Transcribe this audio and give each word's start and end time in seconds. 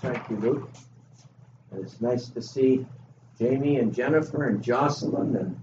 Thank 0.00 0.30
you, 0.30 0.36
Luke. 0.36 0.70
It's 1.76 2.00
nice 2.00 2.28
to 2.28 2.42
see 2.42 2.86
Jamie 3.38 3.78
and 3.78 3.94
Jennifer 3.94 4.48
and 4.48 4.62
Jocelyn 4.62 5.36
and 5.36 5.60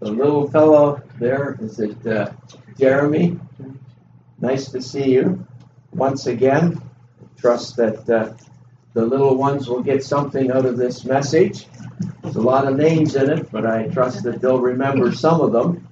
the 0.00 0.10
little 0.10 0.50
fellow 0.50 1.02
there. 1.18 1.56
Is 1.60 1.80
it 1.80 2.06
uh, 2.06 2.32
Jeremy? 2.78 3.38
Nice 4.40 4.70
to 4.70 4.80
see 4.80 5.12
you 5.12 5.46
once 5.92 6.26
again. 6.26 6.80
Trust 7.36 7.76
that 7.76 8.08
uh, 8.08 8.34
the 8.94 9.04
little 9.04 9.36
ones 9.36 9.68
will 9.68 9.82
get 9.82 10.04
something 10.04 10.50
out 10.50 10.66
of 10.66 10.76
this 10.76 11.04
message. 11.04 11.66
There's 12.22 12.36
a 12.36 12.40
lot 12.40 12.66
of 12.66 12.76
names 12.76 13.16
in 13.16 13.30
it, 13.30 13.50
but 13.50 13.66
I 13.66 13.88
trust 13.88 14.22
that 14.24 14.40
they'll 14.40 14.60
remember 14.60 15.12
some 15.12 15.40
of 15.40 15.52
them. 15.52 15.87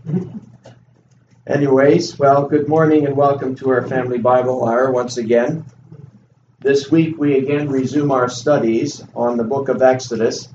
Anyways, 1.49 2.19
well, 2.19 2.49
good 2.49 2.69
morning 2.69 3.07
and 3.07 3.17
welcome 3.17 3.55
to 3.55 3.71
our 3.71 3.87
Family 3.87 4.19
Bible 4.19 4.65
Hour 4.65 4.91
once 4.91 5.17
again. 5.17 5.65
This 6.59 6.91
week 6.91 7.17
we 7.19 7.39
again 7.39 7.69
resume 7.69 8.11
our 8.11 8.29
studies 8.29 9.05
on 9.15 9.37
the 9.37 9.45
book 9.45 9.69
of 9.69 9.81
Exodus, 9.81 10.49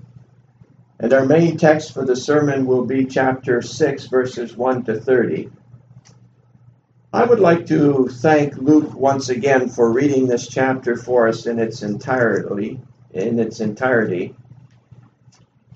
and 0.99 1.13
our 1.13 1.25
main 1.25 1.55
text 1.55 1.93
for 1.93 2.03
the 2.03 2.17
sermon 2.17 2.65
will 2.65 2.83
be 2.83 3.05
chapter 3.05 3.61
6, 3.61 4.07
verses 4.07 4.57
1 4.57 4.83
to 4.83 4.99
30. 4.99 5.49
I 7.13 7.23
would 7.23 7.39
like 7.39 7.67
to 7.67 8.09
thank 8.09 8.57
Luke 8.57 8.93
once 8.93 9.29
again 9.29 9.69
for 9.69 9.93
reading 9.93 10.27
this 10.27 10.45
chapter 10.45 10.97
for 10.97 11.29
us 11.29 11.45
in 11.45 11.57
its 11.57 11.83
entirety. 11.83 12.81
In 13.13 13.39
its 13.39 13.61
entirety. 13.61 14.35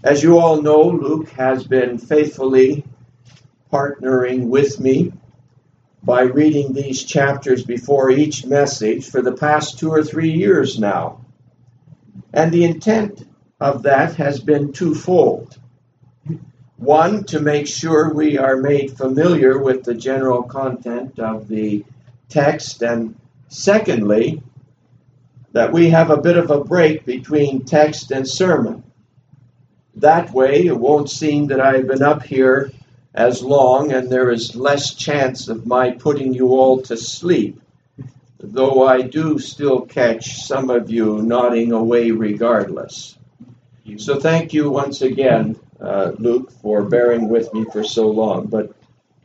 As 0.03 0.21
you 0.21 0.39
all 0.39 0.61
know, 0.61 0.81
Luke 0.81 1.29
has 1.29 1.65
been 1.65 1.99
faithfully 1.99 2.84
partnering 3.75 4.47
with 4.47 4.79
me 4.79 5.11
by 6.02 6.21
reading 6.21 6.71
these 6.71 7.03
chapters 7.03 7.65
before 7.65 8.09
each 8.09 8.45
message 8.45 9.09
for 9.09 9.21
the 9.21 9.34
past 9.34 9.79
two 9.79 9.89
or 9.89 10.03
three 10.03 10.31
years 10.31 10.79
now. 10.79 11.26
And 12.31 12.51
the 12.51 12.63
intent 12.63 13.27
of 13.59 13.84
that 13.84 14.15
has 14.15 14.40
been 14.40 14.71
twofold. 14.71 15.57
One, 16.77 17.23
to 17.26 17.40
make 17.41 17.68
sure 17.68 18.13
we 18.13 18.37
are 18.37 18.57
made 18.57 18.98
familiar 18.98 19.57
with 19.57 19.84
the 19.84 19.96
general 19.96 20.43
content 20.43 21.20
of 21.20 21.48
the 21.48 21.84
text, 22.29 22.81
and 22.81 23.15
secondly, 23.48 24.41
that 25.53 25.73
we 25.73 25.90
have 25.90 26.12
a 26.12 26.21
bit 26.21 26.37
of 26.37 26.51
a 26.51 26.63
break 26.63 27.05
between 27.05 27.65
text 27.65 28.12
and 28.12 28.27
sermon. 28.27 28.84
That 29.96 30.31
way, 30.31 30.65
it 30.65 30.77
won't 30.77 31.09
seem 31.09 31.48
that 31.48 31.62
I've 31.62 31.87
been 31.87 32.03
up 32.03 32.23
here 32.23 32.71
as 33.16 33.41
long, 33.41 33.94
and 33.94 34.10
there 34.10 34.30
is 34.30 34.58
less 34.58 34.94
chance 34.94 35.48
of 35.48 35.66
my 35.66 35.91
putting 35.91 36.34
you 36.34 36.49
all 36.49 36.82
to 36.82 36.98
sleep, 36.98 37.62
though 38.40 38.85
I 38.85 39.04
do 39.04 39.40
still 39.40 39.82
catch 39.82 40.44
some 40.46 40.70
of 40.70 40.91
you 40.91 41.21
nodding 41.21 41.71
away 41.71 42.12
regardless. 42.12 43.18
So 43.98 44.20
thank 44.20 44.54
you 44.54 44.70
once 44.70 45.02
again, 45.02 45.58
uh, 45.80 46.12
Luke, 46.20 46.52
for 46.62 46.84
bearing 46.84 47.30
with 47.30 47.54
me 47.54 47.66
for 47.71 47.86
so 47.86 48.10
long. 48.10 48.48
But 48.48 48.74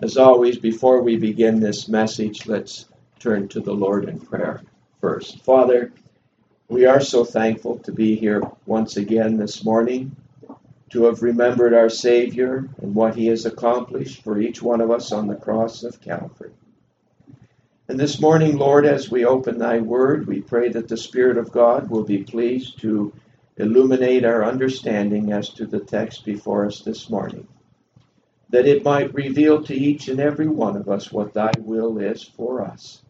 as 0.00 0.16
always, 0.16 0.58
before 0.58 1.02
we 1.02 1.16
begin 1.16 1.58
this 1.58 1.88
message, 1.88 2.46
let's 2.46 2.86
turn 3.18 3.48
to 3.48 3.60
the 3.60 3.74
Lord 3.74 4.08
in 4.08 4.20
prayer 4.20 4.62
first. 5.00 5.40
Father, 5.40 5.92
we 6.68 6.86
are 6.86 7.00
so 7.00 7.24
thankful 7.24 7.78
to 7.80 7.92
be 7.92 8.14
here 8.14 8.42
once 8.66 8.96
again 8.96 9.36
this 9.36 9.64
morning 9.64 10.14
to 10.90 11.04
have 11.04 11.22
remembered 11.22 11.72
our 11.72 11.88
Savior 11.88 12.68
and 12.82 12.94
what 12.94 13.14
he 13.14 13.26
has 13.26 13.46
accomplished 13.46 14.22
for 14.22 14.40
each 14.40 14.60
one 14.60 14.80
of 14.80 14.90
us 14.90 15.12
on 15.12 15.28
the 15.28 15.36
cross 15.36 15.84
of 15.84 16.00
Calvary. 16.00 16.52
And 17.88 17.98
this 17.98 18.20
morning, 18.20 18.56
Lord, 18.56 18.84
as 18.86 19.10
we 19.10 19.24
open 19.24 19.58
thy 19.58 19.78
word, 19.78 20.26
we 20.26 20.40
pray 20.40 20.68
that 20.68 20.88
the 20.88 20.96
Spirit 20.96 21.38
of 21.38 21.52
God 21.52 21.90
will 21.90 22.04
be 22.04 22.24
pleased 22.24 22.80
to 22.80 23.12
illuminate 23.56 24.24
our 24.24 24.44
understanding 24.44 25.32
as 25.32 25.50
to 25.50 25.66
the 25.66 25.80
text 25.80 26.24
before 26.24 26.66
us 26.66 26.80
this 26.80 27.10
morning, 27.10 27.46
that 28.50 28.66
it 28.66 28.84
might 28.84 29.14
reveal 29.14 29.62
to 29.64 29.74
each 29.74 30.08
and 30.08 30.18
every 30.18 30.48
one 30.48 30.76
of 30.76 30.88
us 30.88 31.12
what 31.12 31.34
thy 31.34 31.52
will 31.58 31.98
is 31.98 32.22
for 32.22 32.62
us, 32.62 33.02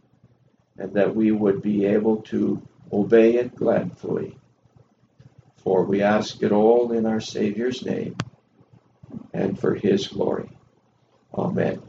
and 0.77 0.93
that 0.95 1.15
we 1.15 1.31
would 1.31 1.63
be 1.63 1.87
able 1.87 2.17
to 2.23 2.61
obey 2.93 3.37
it 3.37 3.55
gladly 3.55 4.37
for 5.62 5.84
we 5.84 6.03
ask 6.03 6.43
it 6.43 6.53
all 6.53 6.93
in 6.93 7.06
our 7.06 7.21
Savior's 7.21 7.84
name 7.84 8.16
and 9.32 9.59
for 9.59 9.75
his 9.75 10.09
glory. 10.09 10.48
Amen. 11.34 11.82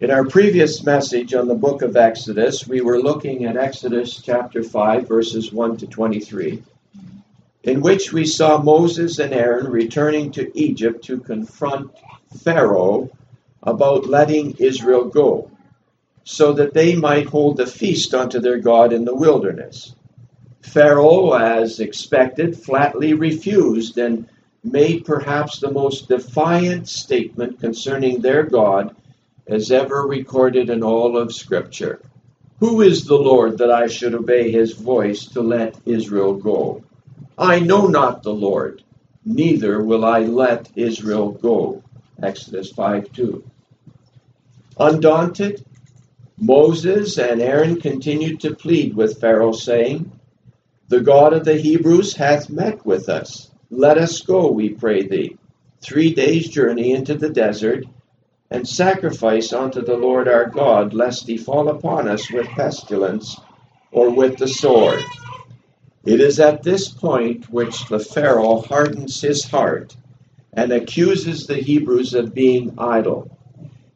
In 0.00 0.10
our 0.10 0.24
previous 0.24 0.82
message 0.82 1.34
on 1.34 1.46
the 1.46 1.54
book 1.54 1.82
of 1.82 1.96
Exodus, 1.96 2.66
we 2.66 2.80
were 2.80 3.02
looking 3.02 3.44
at 3.44 3.56
Exodus 3.56 4.22
chapter 4.22 4.62
5, 4.62 5.06
verses 5.06 5.52
1 5.52 5.76
to 5.78 5.86
23, 5.86 6.62
in 7.64 7.82
which 7.82 8.10
we 8.10 8.24
saw 8.24 8.62
Moses 8.62 9.18
and 9.18 9.34
Aaron 9.34 9.66
returning 9.70 10.32
to 10.32 10.50
Egypt 10.58 11.04
to 11.04 11.20
confront 11.20 11.90
Pharaoh 12.42 13.10
about 13.62 14.06
letting 14.06 14.56
Israel 14.58 15.04
go, 15.04 15.50
so 16.24 16.54
that 16.54 16.72
they 16.72 16.96
might 16.96 17.26
hold 17.26 17.60
a 17.60 17.66
feast 17.66 18.14
unto 18.14 18.40
their 18.40 18.58
God 18.58 18.94
in 18.94 19.04
the 19.04 19.14
wilderness. 19.14 19.94
Pharaoh, 20.62 21.32
as 21.32 21.80
expected, 21.80 22.56
flatly 22.56 23.14
refused 23.14 23.98
and 23.98 24.28
made 24.62 25.04
perhaps 25.04 25.58
the 25.58 25.70
most 25.70 26.08
defiant 26.08 26.86
statement 26.86 27.60
concerning 27.60 28.20
their 28.20 28.44
God 28.44 28.94
as 29.46 29.72
ever 29.72 30.06
recorded 30.06 30.70
in 30.70 30.82
all 30.82 31.16
of 31.16 31.34
Scripture. 31.34 32.00
Who 32.58 32.82
is 32.82 33.04
the 33.04 33.16
Lord 33.16 33.58
that 33.58 33.70
I 33.70 33.86
should 33.86 34.14
obey 34.14 34.50
his 34.50 34.72
voice 34.72 35.24
to 35.26 35.40
let 35.40 35.76
Israel 35.86 36.34
go? 36.34 36.84
I 37.38 37.58
know 37.58 37.86
not 37.86 38.22
the 38.22 38.34
Lord, 38.34 38.82
neither 39.24 39.82
will 39.82 40.04
I 40.04 40.20
let 40.20 40.68
Israel 40.76 41.32
go. 41.32 41.82
Exodus 42.22 42.70
5 42.70 43.12
2. 43.12 43.42
Undaunted, 44.78 45.64
Moses 46.38 47.18
and 47.18 47.40
Aaron 47.40 47.80
continued 47.80 48.40
to 48.40 48.54
plead 48.54 48.94
with 48.94 49.20
Pharaoh, 49.20 49.52
saying, 49.52 50.12
the 50.90 51.00
God 51.00 51.32
of 51.32 51.44
the 51.44 51.54
Hebrews 51.54 52.16
hath 52.16 52.50
met 52.50 52.84
with 52.84 53.08
us. 53.08 53.48
Let 53.70 53.96
us 53.96 54.22
go, 54.22 54.50
we 54.50 54.70
pray 54.70 55.06
thee, 55.06 55.36
three 55.80 56.12
days' 56.12 56.48
journey 56.48 56.90
into 56.90 57.14
the 57.14 57.30
desert, 57.30 57.84
and 58.50 58.66
sacrifice 58.66 59.52
unto 59.52 59.82
the 59.82 59.96
Lord 59.96 60.26
our 60.26 60.46
God, 60.46 60.92
lest 60.92 61.28
he 61.28 61.36
fall 61.36 61.68
upon 61.68 62.08
us 62.08 62.28
with 62.32 62.48
pestilence 62.48 63.40
or 63.92 64.10
with 64.10 64.36
the 64.38 64.48
sword. 64.48 64.98
It 66.04 66.20
is 66.20 66.40
at 66.40 66.64
this 66.64 66.88
point 66.88 67.48
which 67.48 67.86
the 67.86 68.00
Pharaoh 68.00 68.60
hardens 68.60 69.20
his 69.20 69.44
heart 69.44 69.96
and 70.52 70.72
accuses 70.72 71.46
the 71.46 71.62
Hebrews 71.62 72.14
of 72.14 72.34
being 72.34 72.74
idle. 72.78 73.30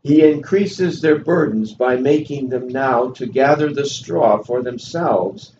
He 0.05 0.23
increases 0.23 1.01
their 1.01 1.19
burdens 1.19 1.73
by 1.73 1.97
making 1.97 2.51
them 2.51 2.69
now 2.69 3.11
to 3.15 3.27
gather 3.27 3.73
the 3.73 3.85
straw 3.85 4.45
for 4.45 4.63
themselves 4.63 5.55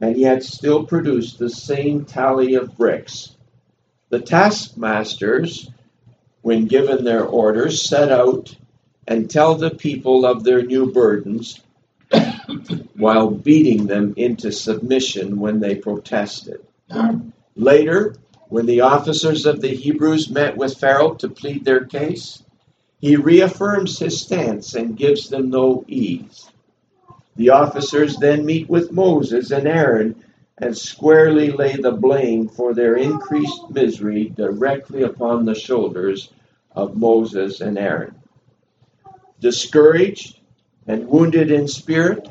and 0.00 0.16
yet 0.16 0.42
still 0.42 0.84
produce 0.84 1.34
the 1.34 1.50
same 1.50 2.04
tally 2.04 2.54
of 2.54 2.76
bricks. 2.76 3.36
The 4.10 4.20
taskmasters, 4.20 5.70
when 6.42 6.66
given 6.66 7.04
their 7.04 7.24
orders, 7.24 7.82
set 7.82 8.10
out 8.10 8.54
and 9.06 9.30
tell 9.30 9.54
the 9.54 9.70
people 9.70 10.24
of 10.24 10.44
their 10.44 10.62
new 10.62 10.92
burdens 10.92 11.60
while 12.94 13.30
beating 13.30 13.86
them 13.86 14.14
into 14.16 14.52
submission 14.52 15.40
when 15.40 15.60
they 15.60 15.74
protested. 15.74 16.64
Later, 17.56 18.16
when 18.48 18.66
the 18.66 18.82
officers 18.82 19.46
of 19.46 19.60
the 19.60 19.74
Hebrews 19.74 20.30
met 20.30 20.56
with 20.56 20.78
Pharaoh 20.78 21.14
to 21.14 21.28
plead 21.28 21.64
their 21.64 21.84
case, 21.84 22.42
he 23.00 23.16
reaffirms 23.16 23.98
his 23.98 24.20
stance 24.20 24.74
and 24.74 24.96
gives 24.96 25.28
them 25.28 25.50
no 25.50 25.84
ease. 25.88 26.48
The 27.36 27.50
officers 27.50 28.16
then 28.16 28.46
meet 28.46 28.68
with 28.68 28.92
Moses 28.92 29.50
and 29.50 29.66
Aaron 29.66 30.24
and 30.58 30.76
squarely 30.76 31.50
lay 31.50 31.76
the 31.76 31.90
blame 31.90 32.48
for 32.48 32.74
their 32.74 32.94
increased 32.94 33.70
misery 33.70 34.32
directly 34.36 35.02
upon 35.02 35.44
the 35.44 35.54
shoulders 35.54 36.30
of 36.70 36.96
Moses 36.96 37.60
and 37.60 37.76
Aaron. 37.76 38.14
Discouraged 39.40 40.38
and 40.86 41.08
wounded 41.08 41.50
in 41.50 41.66
spirit, 41.66 42.28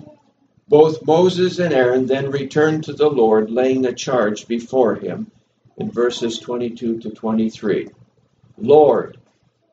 both 0.70 1.06
Moses 1.06 1.60
and 1.60 1.74
Aaron 1.74 2.06
then 2.06 2.32
returned 2.32 2.86
to 2.86 2.94
the 2.94 3.10
Lord, 3.10 3.52
laying 3.52 3.86
a 3.86 3.94
charge 3.94 4.48
before 4.48 4.96
him 4.96 5.32
in 5.78 5.92
verses 5.92 6.40
22 6.40 7.00
to 7.00 7.10
23. 7.10 7.90
Lord, 8.58 9.18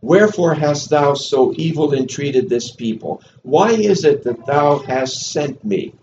Wherefore 0.02 0.54
hast 0.54 0.90
thou 0.90 1.14
so 1.14 1.52
evil 1.56 1.92
entreated 1.92 2.48
this 2.48 2.70
people? 2.70 3.22
Why 3.42 3.72
is 3.72 4.04
it 4.04 4.24
that 4.24 4.46
thou 4.46 4.78
hast 4.78 5.30
sent 5.30 5.64
me? 5.64 5.94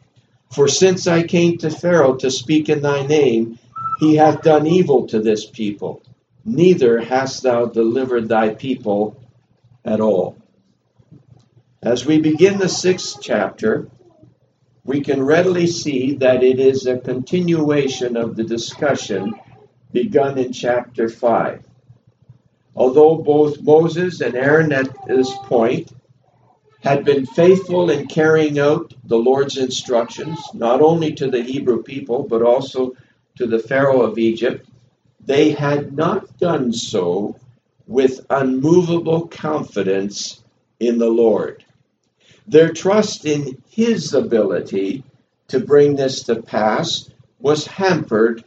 For 0.51 0.67
since 0.67 1.07
I 1.07 1.23
came 1.23 1.57
to 1.59 1.69
Pharaoh 1.69 2.15
to 2.15 2.31
speak 2.31 2.69
in 2.69 2.81
thy 2.81 3.05
name, 3.05 3.59
he 3.99 4.15
hath 4.15 4.43
done 4.43 4.67
evil 4.67 5.07
to 5.07 5.19
this 5.19 5.45
people. 5.45 6.01
Neither 6.45 6.99
hast 7.01 7.43
thou 7.43 7.65
delivered 7.65 8.29
thy 8.29 8.49
people 8.49 9.17
at 9.83 9.99
all. 9.99 10.37
As 11.81 12.05
we 12.05 12.19
begin 12.19 12.57
the 12.57 12.69
sixth 12.69 13.19
chapter, 13.21 13.89
we 14.83 15.01
can 15.01 15.21
readily 15.21 15.67
see 15.67 16.13
that 16.15 16.43
it 16.43 16.59
is 16.59 16.85
a 16.85 16.97
continuation 16.97 18.15
of 18.15 18.35
the 18.35 18.43
discussion 18.43 19.33
begun 19.91 20.37
in 20.37 20.53
chapter 20.53 21.09
5. 21.09 21.66
Although 22.77 23.15
both 23.17 23.63
Moses 23.63 24.21
and 24.21 24.35
Aaron 24.35 24.71
at 24.71 25.07
this 25.07 25.35
point 25.45 25.91
had 26.81 27.03
been 27.03 27.25
faithful 27.25 27.89
in 27.89 28.05
carrying 28.07 28.59
out 28.59 28.93
the 29.03 29.17
Lord's 29.17 29.57
instructions, 29.57 30.39
not 30.53 30.79
only 30.79 31.11
to 31.13 31.29
the 31.29 31.41
Hebrew 31.41 31.81
people, 31.81 32.21
but 32.23 32.43
also 32.43 32.93
to 33.37 33.47
the 33.47 33.57
Pharaoh 33.57 34.03
of 34.03 34.19
Egypt, 34.19 34.69
they 35.25 35.49
had 35.51 35.95
not 35.95 36.37
done 36.37 36.71
so 36.71 37.35
with 37.87 38.25
unmovable 38.29 39.27
confidence 39.27 40.43
in 40.79 40.99
the 40.99 41.09
Lord. 41.09 41.65
Their 42.47 42.71
trust 42.71 43.25
in 43.25 43.61
his 43.69 44.13
ability 44.13 45.03
to 45.47 45.59
bring 45.59 45.95
this 45.95 46.23
to 46.23 46.43
pass 46.43 47.09
was 47.39 47.65
hampered 47.65 48.43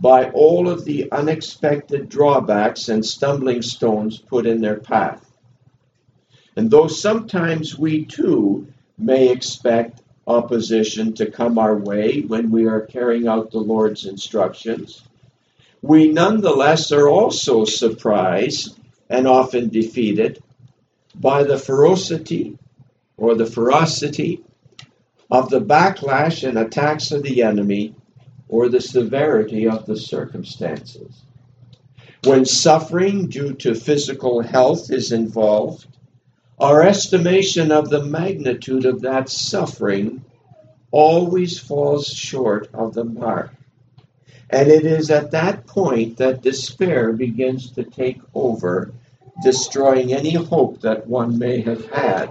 by 0.00 0.30
all 0.30 0.68
of 0.68 0.84
the 0.86 1.12
unexpected 1.12 2.08
drawbacks 2.08 2.88
and 2.88 3.04
stumbling 3.04 3.60
stones 3.60 4.16
put 4.16 4.46
in 4.46 4.62
their 4.62 4.78
path. 4.78 5.30
And 6.56 6.70
though 6.70 6.88
sometimes 6.88 7.78
we 7.78 8.06
too 8.06 8.68
may 8.96 9.28
expect 9.28 10.00
opposition 10.26 11.12
to 11.14 11.30
come 11.30 11.58
our 11.58 11.76
way 11.76 12.22
when 12.22 12.50
we 12.50 12.66
are 12.66 12.80
carrying 12.80 13.28
out 13.28 13.50
the 13.50 13.58
Lord's 13.58 14.06
instructions, 14.06 15.02
we 15.82 16.10
nonetheless 16.10 16.92
are 16.92 17.08
also 17.08 17.64
surprised 17.64 18.78
and 19.10 19.26
often 19.26 19.68
defeated 19.68 20.42
by 21.14 21.42
the 21.42 21.58
ferocity 21.58 22.58
or 23.16 23.34
the 23.34 23.46
ferocity 23.46 24.42
of 25.30 25.50
the 25.50 25.60
backlash 25.60 26.46
and 26.46 26.58
attacks 26.58 27.12
of 27.12 27.22
the 27.22 27.42
enemy 27.42 27.94
or 28.50 28.68
the 28.68 28.80
severity 28.80 29.66
of 29.66 29.86
the 29.86 29.96
circumstances. 29.96 31.22
When 32.24 32.44
suffering 32.44 33.28
due 33.28 33.54
to 33.54 33.74
physical 33.74 34.42
health 34.42 34.90
is 34.90 35.12
involved, 35.12 35.86
our 36.58 36.82
estimation 36.82 37.72
of 37.72 37.88
the 37.88 38.04
magnitude 38.04 38.84
of 38.84 39.00
that 39.00 39.30
suffering 39.30 40.22
always 40.90 41.58
falls 41.58 42.06
short 42.06 42.68
of 42.74 42.92
the 42.92 43.04
mark. 43.04 43.52
And 44.50 44.68
it 44.68 44.84
is 44.84 45.10
at 45.10 45.30
that 45.30 45.66
point 45.66 46.18
that 46.18 46.42
despair 46.42 47.12
begins 47.12 47.70
to 47.72 47.84
take 47.84 48.20
over, 48.34 48.92
destroying 49.42 50.12
any 50.12 50.34
hope 50.34 50.80
that 50.82 51.06
one 51.06 51.38
may 51.38 51.62
have 51.62 51.86
had 51.90 52.28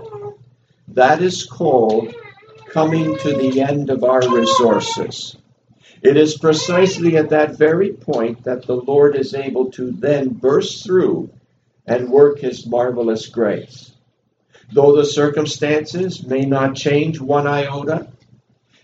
that 0.94 1.22
is 1.22 1.44
called 1.44 2.14
coming 2.70 3.18
to 3.20 3.34
the 3.34 3.62
end 3.62 3.90
of 3.90 4.04
our 4.04 4.22
resources. 4.30 5.38
It 6.02 6.16
is 6.16 6.38
precisely 6.38 7.18
at 7.18 7.30
that 7.32 7.58
very 7.58 7.92
point 7.92 8.46
that 8.46 8.66
the 8.66 8.76
Lord 8.76 9.16
is 9.16 9.34
able 9.34 9.72
to 9.72 9.92
then 9.92 10.30
burst 10.30 10.86
through 10.86 11.30
and 11.86 12.10
work 12.10 12.40
his 12.40 12.66
marvelous 12.66 13.28
grace. 13.28 13.92
Though 14.72 14.96
the 14.96 15.06
circumstances 15.06 16.26
may 16.26 16.46
not 16.46 16.76
change 16.76 17.20
one 17.20 17.48
iota, 17.48 18.08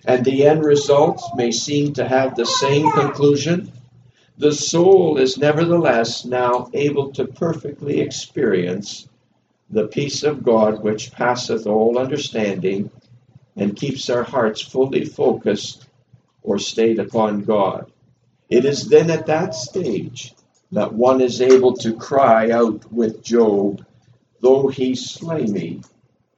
and 0.04 0.26
the 0.26 0.46
end 0.46 0.66
results 0.66 1.24
may 1.36 1.52
seem 1.52 1.94
to 1.94 2.08
have 2.08 2.36
the 2.36 2.46
same 2.46 2.92
conclusion, 2.92 3.72
the 4.38 4.52
soul 4.52 5.18
is 5.18 5.38
nevertheless 5.38 6.26
now 6.26 6.70
able 6.74 7.14
to 7.14 7.26
perfectly 7.26 8.02
experience 8.02 9.08
the 9.70 9.88
peace 9.88 10.24
of 10.24 10.44
God 10.44 10.84
which 10.84 11.12
passeth 11.14 11.66
all 11.66 11.98
understanding 11.98 12.92
and 13.56 13.76
keeps 13.76 14.10
our 14.10 14.24
hearts 14.24 14.62
fully 14.62 15.06
focused 15.06 15.86
or 16.46 16.60
stayed 16.60 17.00
upon 17.00 17.42
God. 17.42 17.92
It 18.50 18.64
is 18.66 18.88
then 18.88 19.10
at 19.10 19.26
that 19.26 19.56
stage 19.56 20.34
that 20.72 20.94
one 20.94 21.20
is 21.22 21.42
able 21.42 21.74
to 21.78 21.96
cry 21.96 22.52
out 22.52 22.92
with 22.92 23.24
Job, 23.24 23.86
Though 24.46 24.68
he 24.68 24.94
slay 24.94 25.46
me, 25.48 25.82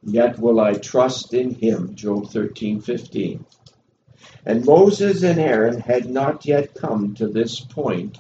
yet 0.02 0.40
will 0.40 0.62
I 0.62 0.76
trust 0.76 1.34
in 1.34 1.52
him. 1.56 1.94
Job 1.94 2.30
13 2.30 2.80
15. 2.80 3.46
And 4.46 4.66
Moses 4.66 5.24
and 5.24 5.40
Aaron 5.40 5.82
had 5.82 6.10
not 6.10 6.46
yet 6.46 6.74
come 6.74 7.16
to 7.16 7.28
this 7.28 7.60
point 7.60 8.18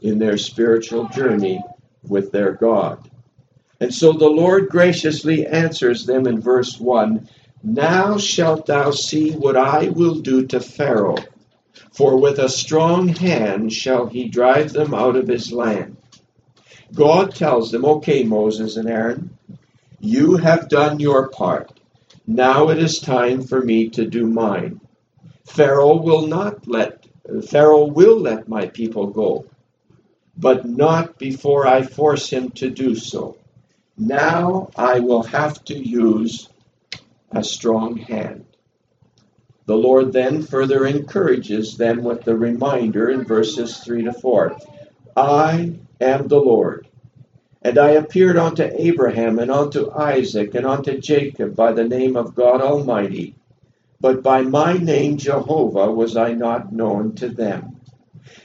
in 0.00 0.18
their 0.18 0.38
spiritual 0.38 1.08
journey 1.08 1.62
with 2.08 2.32
their 2.32 2.52
God. 2.52 3.10
And 3.78 3.92
so 3.92 4.14
the 4.14 4.30
Lord 4.30 4.70
graciously 4.70 5.46
answers 5.46 6.06
them 6.06 6.26
in 6.26 6.40
verse 6.40 6.80
1 6.80 7.28
Now 7.62 8.18
shalt 8.18 8.66
thou 8.66 8.90
see 8.90 9.32
what 9.32 9.56
I 9.56 9.88
will 9.88 10.16
do 10.16 10.46
to 10.46 10.60
Pharaoh, 10.60 11.16
for 11.92 12.18
with 12.18 12.38
a 12.38 12.48
strong 12.48 13.08
hand 13.08 13.72
shall 13.72 14.06
he 14.06 14.28
drive 14.28 14.72
them 14.72 14.94
out 14.94 15.16
of 15.16 15.28
his 15.28 15.52
land. 15.52 15.96
God 16.94 17.34
tells 17.34 17.70
them, 17.70 17.84
Okay, 17.84 18.22
Moses 18.22 18.76
and 18.76 18.88
Aaron, 18.88 19.36
you 20.00 20.36
have 20.36 20.68
done 20.68 21.00
your 21.00 21.28
part. 21.28 21.80
Now 22.26 22.68
it 22.68 22.78
is 22.78 22.98
time 22.98 23.42
for 23.42 23.60
me 23.60 23.88
to 23.90 24.04
do 24.04 24.26
mine. 24.26 24.80
Pharaoh 25.46 25.96
will 25.96 26.26
not 26.26 26.66
let 26.68 27.06
Pharaoh 27.48 27.86
will 27.86 28.20
let 28.20 28.48
my 28.48 28.66
people 28.66 29.08
go, 29.08 29.46
but 30.36 30.64
not 30.64 31.18
before 31.18 31.66
I 31.66 31.82
force 31.82 32.30
him 32.30 32.50
to 32.50 32.70
do 32.70 32.94
so. 32.94 33.36
Now 33.96 34.70
I 34.76 35.00
will 35.00 35.24
have 35.24 35.64
to 35.64 35.74
use 35.74 36.48
a 37.30 37.42
strong 37.42 37.96
hand. 37.96 38.44
The 39.66 39.76
Lord 39.76 40.12
then 40.12 40.42
further 40.42 40.86
encourages 40.86 41.76
them 41.76 42.04
with 42.04 42.22
the 42.22 42.36
reminder 42.36 43.10
in 43.10 43.24
verses 43.24 43.78
3 43.78 44.04
to 44.04 44.12
4 44.12 44.56
I 45.16 45.72
am 46.00 46.28
the 46.28 46.40
Lord, 46.40 46.86
and 47.62 47.78
I 47.78 47.90
appeared 47.90 48.36
unto 48.36 48.62
Abraham 48.62 49.38
and 49.38 49.50
unto 49.50 49.90
Isaac 49.90 50.54
and 50.54 50.66
unto 50.66 50.98
Jacob 50.98 51.56
by 51.56 51.72
the 51.72 51.88
name 51.88 52.16
of 52.16 52.34
God 52.34 52.60
Almighty, 52.60 53.34
but 54.00 54.22
by 54.22 54.42
my 54.42 54.74
name 54.74 55.16
Jehovah 55.16 55.90
was 55.90 56.16
I 56.16 56.32
not 56.32 56.72
known 56.72 57.14
to 57.16 57.28
them. 57.28 57.80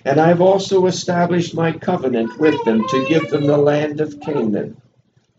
And 0.05 0.19
I 0.19 0.29
have 0.29 0.41
also 0.41 0.87
established 0.87 1.53
my 1.53 1.71
covenant 1.71 2.39
with 2.39 2.63
them 2.65 2.83
to 2.87 3.05
give 3.07 3.29
them 3.29 3.45
the 3.45 3.57
land 3.57 4.01
of 4.01 4.19
Canaan 4.19 4.81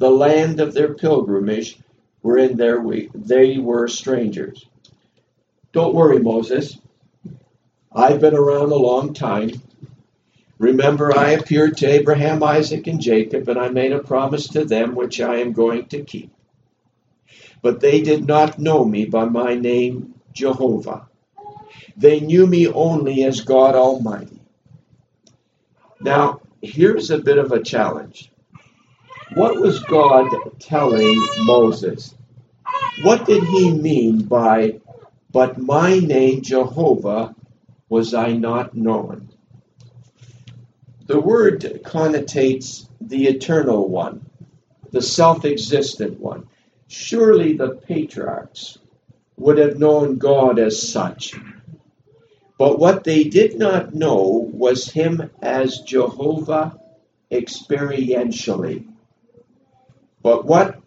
the 0.03 0.11
land 0.11 0.59
of 0.59 0.75
their 0.75 0.95
pilgrimage, 0.95 1.79
wherein 2.23 2.57
there 2.57 2.81
we, 2.81 3.11
they 3.15 3.59
were 3.59 3.89
strangers. 3.89 4.67
Don't 5.73 5.95
worry, 5.95 6.19
Moses. 6.19 6.79
I've 7.95 8.21
been 8.21 8.35
around 8.35 8.73
a 8.73 8.77
long 8.77 9.13
time. 9.13 9.51
Remember, 10.59 11.17
I 11.17 11.31
appeared 11.31 11.77
to 11.79 11.87
Abraham, 11.87 12.43
Isaac, 12.43 12.87
and 12.87 13.01
Jacob, 13.01 13.49
and 13.49 13.59
I 13.59 13.69
made 13.69 13.93
a 13.93 13.99
promise 13.99 14.49
to 14.49 14.65
them 14.65 14.95
which 14.95 15.21
I 15.21 15.37
am 15.39 15.53
going 15.53 15.87
to 15.87 16.03
keep. 16.03 16.31
But 17.61 17.81
they 17.81 18.01
did 18.01 18.27
not 18.27 18.59
know 18.59 18.85
me 18.85 19.05
by 19.05 19.25
my 19.25 19.55
name, 19.55 20.15
Jehovah. 20.33 21.09
They 21.97 22.21
knew 22.21 22.47
me 22.47 22.69
only 22.69 23.25
as 23.25 23.41
God 23.41 23.75
Almighty. 23.75 24.41
Now, 26.01 26.41
here's 26.61 27.11
a 27.11 27.19
bit 27.19 27.39
of 27.39 27.53
a 27.53 27.63
challenge. 27.63 28.31
What 29.35 29.61
was 29.61 29.81
God 29.81 30.29
telling 30.61 31.19
Moses? 31.39 32.15
What 33.03 33.25
did 33.25 33.43
he 33.45 33.71
mean 33.71 34.25
by, 34.25 34.81
but 35.31 35.57
my 35.57 35.99
name 35.99 36.43
Jehovah 36.43 37.35
was 37.89 38.13
I 38.13 38.33
not 38.33 38.75
known? 38.75 39.31
The 41.07 41.19
word 41.19 41.81
connotates 41.83 42.87
the 43.01 43.27
eternal 43.27 43.89
one, 43.89 44.27
the 44.91 45.03
self 45.03 45.47
existent 45.47 46.21
one. 46.21 46.49
Surely 46.89 47.55
the 47.55 47.71
patriarchs 47.71 48.77
would 49.39 49.57
have 49.57 49.79
known 49.79 50.19
God 50.19 50.59
as 50.59 50.93
such. 50.93 51.35
But 52.59 52.79
what 52.79 53.05
they 53.05 53.25
did 53.25 53.59
not 53.59 53.95
know 53.95 54.49
was 54.53 54.91
him 54.91 55.31
as 55.41 55.81
Jehovah 55.81 56.79
experientially. 57.31 58.92
But 60.23 60.45
what 60.45 60.81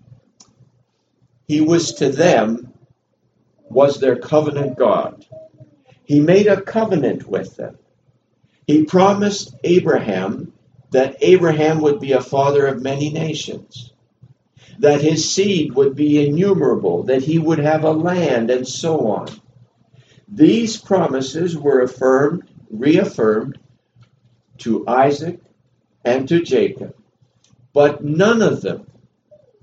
he 1.48 1.62
was 1.62 1.94
to 1.96 2.10
them 2.10 2.74
was 3.70 4.00
their 4.00 4.16
covenant 4.16 4.78
God. 4.78 5.26
He 6.06 6.20
made 6.20 6.48
a 6.48 6.62
covenant 6.62 7.28
with 7.28 7.56
them. 7.58 7.78
He 8.66 8.86
promised 8.86 9.56
Abraham 9.64 10.54
that 10.92 11.18
Abraham 11.22 11.82
would 11.82 12.00
be 12.00 12.14
a 12.14 12.22
father 12.22 12.66
of 12.68 12.82
many 12.82 13.12
nations, 13.12 13.92
that 14.80 15.02
his 15.02 15.30
seed 15.30 15.74
would 15.74 15.96
be 15.96 16.26
innumerable, 16.26 17.04
that 17.04 17.24
he 17.24 17.38
would 17.38 17.60
have 17.60 17.84
a 17.84 17.92
land, 17.92 18.50
and 18.50 18.68
so 18.68 19.08
on. 19.08 19.28
These 20.28 20.78
promises 20.78 21.58
were 21.58 21.82
affirmed, 21.82 22.44
reaffirmed 22.72 23.60
to 24.60 24.88
Isaac 24.88 25.40
and 26.04 26.28
to 26.30 26.42
Jacob, 26.42 26.96
but 27.74 28.04
none 28.04 28.42
of 28.42 28.62
them 28.62 28.86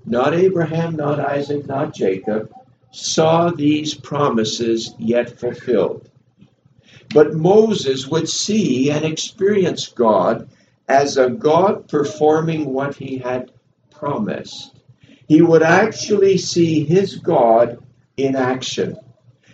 not 0.05 0.33
Abraham, 0.33 0.95
not 0.95 1.19
Isaac, 1.19 1.65
not 1.67 1.93
Jacob, 1.93 2.51
saw 2.91 3.49
these 3.49 3.93
promises 3.93 4.93
yet 4.99 5.39
fulfilled. 5.39 6.09
But 7.13 7.33
Moses 7.33 8.07
would 8.07 8.29
see 8.29 8.91
and 8.91 9.05
experience 9.05 9.87
God 9.87 10.49
as 10.87 11.17
a 11.17 11.29
God 11.29 11.87
performing 11.87 12.73
what 12.73 12.95
he 12.95 13.17
had 13.17 13.51
promised. 13.91 14.75
He 15.27 15.41
would 15.41 15.63
actually 15.63 16.37
see 16.37 16.83
his 16.83 17.15
God 17.15 17.77
in 18.17 18.35
action. 18.35 18.97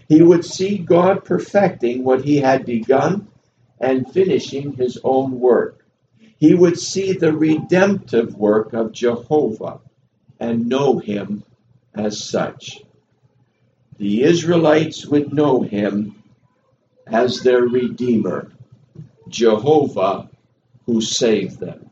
He 0.07 0.21
would 0.21 0.43
see 0.43 0.79
God 0.79 1.23
perfecting 1.23 2.03
what 2.03 2.25
he 2.25 2.37
had 2.37 2.65
begun 2.65 3.27
and 3.79 4.11
finishing 4.11 4.73
his 4.73 4.99
own 5.03 5.39
work. 5.39 5.85
He 6.37 6.55
would 6.55 6.79
see 6.79 7.13
the 7.13 7.33
redemptive 7.33 8.35
work 8.35 8.73
of 8.73 8.91
Jehovah 8.91 9.79
and 10.39 10.67
know 10.67 10.99
him 10.99 11.43
as 11.93 12.23
such. 12.23 12.81
The 13.97 14.23
Israelites 14.23 15.05
would 15.05 15.33
know 15.33 15.61
him 15.61 16.23
as 17.05 17.41
their 17.41 17.63
Redeemer, 17.63 18.51
Jehovah 19.27 20.29
who 20.85 21.01
saved 21.01 21.59
them. 21.59 21.89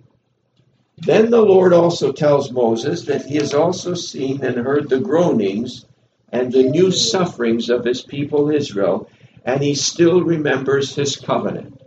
Then 0.97 1.29
the 1.29 1.41
Lord 1.41 1.73
also 1.73 2.11
tells 2.11 2.51
Moses 2.51 3.03
that 3.03 3.25
he 3.25 3.35
has 3.35 3.53
also 3.53 3.93
seen 3.93 4.43
and 4.43 4.57
heard 4.57 4.89
the 4.89 4.99
groanings 4.99 5.85
and 6.31 6.51
the 6.51 6.63
new 6.63 6.91
sufferings 6.91 7.69
of 7.69 7.85
his 7.85 8.01
people 8.01 8.49
Israel, 8.49 9.09
and 9.45 9.61
he 9.61 9.75
still 9.75 10.23
remembers 10.23 10.95
his 10.95 11.15
covenant. 11.15 11.79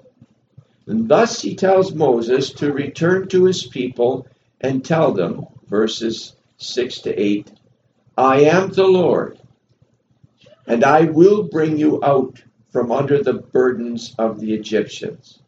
And 0.87 1.09
thus 1.09 1.43
he 1.43 1.55
tells 1.57 1.95
Moses 1.95 2.53
to 2.55 2.73
return 2.73 3.29
to 3.29 3.45
his 3.45 3.67
people 3.67 4.27
and 4.61 4.85
tell 4.85 5.13
them, 5.13 5.47
verses 5.69 6.35
6 6.63 7.01
to 7.01 7.19
8, 7.19 7.53
I 8.19 8.41
am 8.43 8.71
the 8.71 8.87
Lord, 8.87 9.39
and 10.67 10.85
I 10.85 11.05
will 11.05 11.45
bring 11.45 11.79
you 11.79 12.05
out 12.05 12.43
from 12.71 12.93
under 12.93 13.23
the 13.23 13.33
burdens 13.33 14.15
of 14.19 14.41
the 14.41 14.53
Egyptians, 14.53 15.41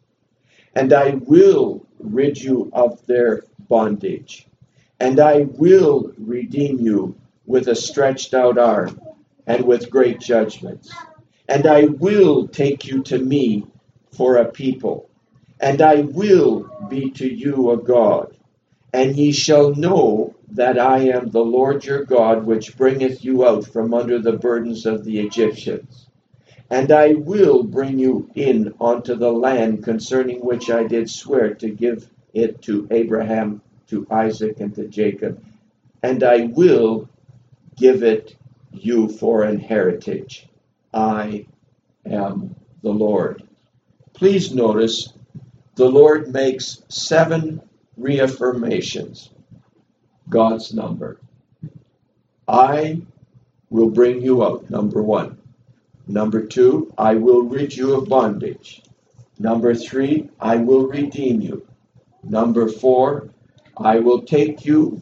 and 0.75 0.91
I 0.91 1.19
will 1.27 1.85
rid 1.99 2.41
you 2.41 2.71
of 2.73 3.05
their 3.05 3.43
bondage, 3.69 4.47
and 4.99 5.19
I 5.19 5.41
will 5.41 6.11
redeem 6.17 6.79
you 6.79 7.15
with 7.45 7.67
a 7.67 7.75
stretched 7.75 8.33
out 8.33 8.57
arm 8.57 8.99
and 9.45 9.65
with 9.65 9.91
great 9.91 10.19
judgments. 10.19 10.91
And 11.47 11.67
I 11.67 11.85
will 11.85 12.47
take 12.47 12.87
you 12.87 13.03
to 13.03 13.19
me 13.19 13.67
for 14.11 14.37
a 14.37 14.45
people, 14.45 15.09
and 15.59 15.79
I 15.79 16.01
will 16.01 16.87
be 16.89 17.11
to 17.11 17.31
you 17.31 17.69
a 17.69 17.77
God. 17.77 18.35
And 18.91 19.15
ye 19.15 19.31
shall 19.31 19.75
know 19.75 20.32
that 20.53 20.77
I 20.77 20.99
am 21.09 21.31
the 21.31 21.43
Lord 21.43 21.83
your 21.83 22.05
God, 22.05 22.45
which 22.45 22.77
bringeth 22.77 23.25
you 23.25 23.45
out 23.47 23.65
from 23.65 23.93
under 23.93 24.19
the 24.19 24.33
burdens 24.33 24.85
of 24.85 25.03
the 25.03 25.19
Egyptians. 25.19 26.07
And 26.69 26.91
I 26.91 27.13
will 27.13 27.63
bring 27.63 27.97
you 27.97 28.29
in 28.35 28.73
unto 28.79 29.15
the 29.15 29.31
land 29.31 29.83
concerning 29.83 30.39
which 30.39 30.69
I 30.69 30.83
did 30.83 31.09
swear 31.09 31.55
to 31.55 31.69
give 31.69 32.09
it 32.33 32.61
to 32.63 32.87
Abraham, 32.91 33.61
to 33.87 34.07
Isaac, 34.11 34.59
and 34.59 34.73
to 34.75 34.87
Jacob. 34.87 35.43
And 36.03 36.23
I 36.23 36.45
will 36.45 37.09
give 37.75 38.03
it 38.03 38.35
you 38.71 39.09
for 39.09 39.43
an 39.43 39.59
heritage. 39.59 40.47
I 40.93 41.47
am 42.05 42.55
the 42.81 42.91
Lord. 42.91 43.43
Please 44.13 44.53
notice 44.53 45.13
the 45.75 45.89
Lord 45.89 46.31
makes 46.31 46.83
seven 46.89 47.61
reaffirmations. 47.99 49.29
God's 50.29 50.73
number. 50.73 51.19
I 52.47 53.01
will 53.69 53.89
bring 53.89 54.21
you 54.21 54.43
out, 54.43 54.69
number 54.69 55.01
one. 55.01 55.37
Number 56.07 56.45
two, 56.45 56.93
I 56.97 57.15
will 57.15 57.43
rid 57.43 57.75
you 57.75 57.95
of 57.95 58.09
bondage. 58.09 58.83
Number 59.39 59.73
three, 59.73 60.29
I 60.39 60.57
will 60.57 60.87
redeem 60.87 61.41
you. 61.41 61.65
Number 62.23 62.67
four, 62.67 63.29
I 63.77 63.99
will 63.99 64.21
take 64.21 64.65
you 64.65 65.01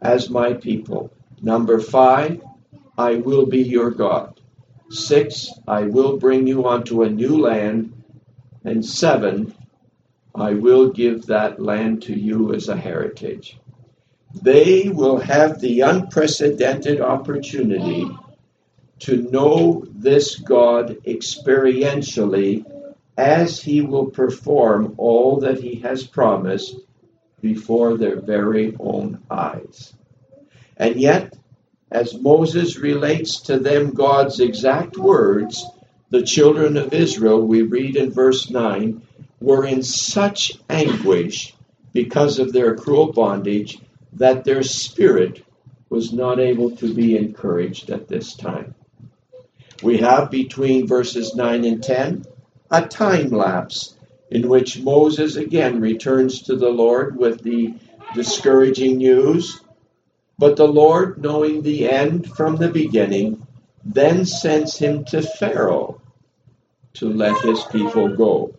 as 0.00 0.30
my 0.30 0.54
people. 0.54 1.12
Number 1.40 1.80
five, 1.80 2.42
I 2.98 3.16
will 3.16 3.46
be 3.46 3.62
your 3.62 3.90
God. 3.90 4.40
Six, 4.90 5.50
I 5.66 5.84
will 5.84 6.18
bring 6.18 6.46
you 6.46 6.66
onto 6.66 7.02
a 7.02 7.10
new 7.10 7.38
land. 7.38 7.94
And 8.64 8.84
seven, 8.84 9.54
I 10.40 10.54
will 10.54 10.90
give 10.90 11.26
that 11.26 11.60
land 11.60 12.02
to 12.04 12.18
you 12.18 12.54
as 12.54 12.68
a 12.68 12.76
heritage. 12.76 13.58
They 14.42 14.88
will 14.88 15.18
have 15.18 15.60
the 15.60 15.80
unprecedented 15.80 17.00
opportunity 17.00 18.08
to 19.00 19.22
know 19.30 19.84
this 19.88 20.36
God 20.36 20.96
experientially 21.06 22.64
as 23.16 23.60
he 23.60 23.80
will 23.82 24.06
perform 24.06 24.94
all 24.96 25.40
that 25.40 25.60
he 25.60 25.76
has 25.80 26.06
promised 26.06 26.76
before 27.40 27.96
their 27.96 28.20
very 28.20 28.76
own 28.78 29.22
eyes. 29.30 29.92
And 30.76 30.96
yet, 30.96 31.36
as 31.90 32.18
Moses 32.18 32.78
relates 32.78 33.40
to 33.42 33.58
them 33.58 33.90
God's 33.90 34.40
exact 34.40 34.96
words, 34.96 35.66
the 36.10 36.22
children 36.22 36.76
of 36.76 36.94
Israel, 36.94 37.42
we 37.42 37.62
read 37.62 37.96
in 37.96 38.12
verse 38.12 38.48
9, 38.48 39.02
were 39.40 39.64
in 39.64 39.82
such 39.82 40.52
anguish 40.68 41.54
because 41.92 42.38
of 42.38 42.52
their 42.52 42.76
cruel 42.76 43.12
bondage 43.12 43.78
that 44.12 44.44
their 44.44 44.62
spirit 44.62 45.42
was 45.88 46.12
not 46.12 46.38
able 46.38 46.70
to 46.76 46.94
be 46.94 47.16
encouraged 47.16 47.90
at 47.90 48.06
this 48.06 48.34
time. 48.34 48.74
We 49.82 49.98
have 49.98 50.30
between 50.30 50.86
verses 50.86 51.34
9 51.34 51.64
and 51.64 51.82
10 51.82 52.24
a 52.70 52.86
time 52.86 53.30
lapse 53.30 53.96
in 54.30 54.48
which 54.48 54.80
Moses 54.80 55.36
again 55.36 55.80
returns 55.80 56.42
to 56.42 56.56
the 56.56 56.68
Lord 56.68 57.16
with 57.16 57.42
the 57.42 57.74
discouraging 58.14 58.98
news. 58.98 59.60
But 60.38 60.56
the 60.56 60.68
Lord, 60.68 61.22
knowing 61.22 61.62
the 61.62 61.90
end 61.90 62.30
from 62.30 62.56
the 62.56 62.68
beginning, 62.68 63.46
then 63.84 64.24
sends 64.24 64.78
him 64.78 65.04
to 65.06 65.22
Pharaoh 65.22 66.00
to 66.94 67.08
let 67.08 67.40
his 67.40 67.62
people 67.64 68.14
go. 68.16 68.54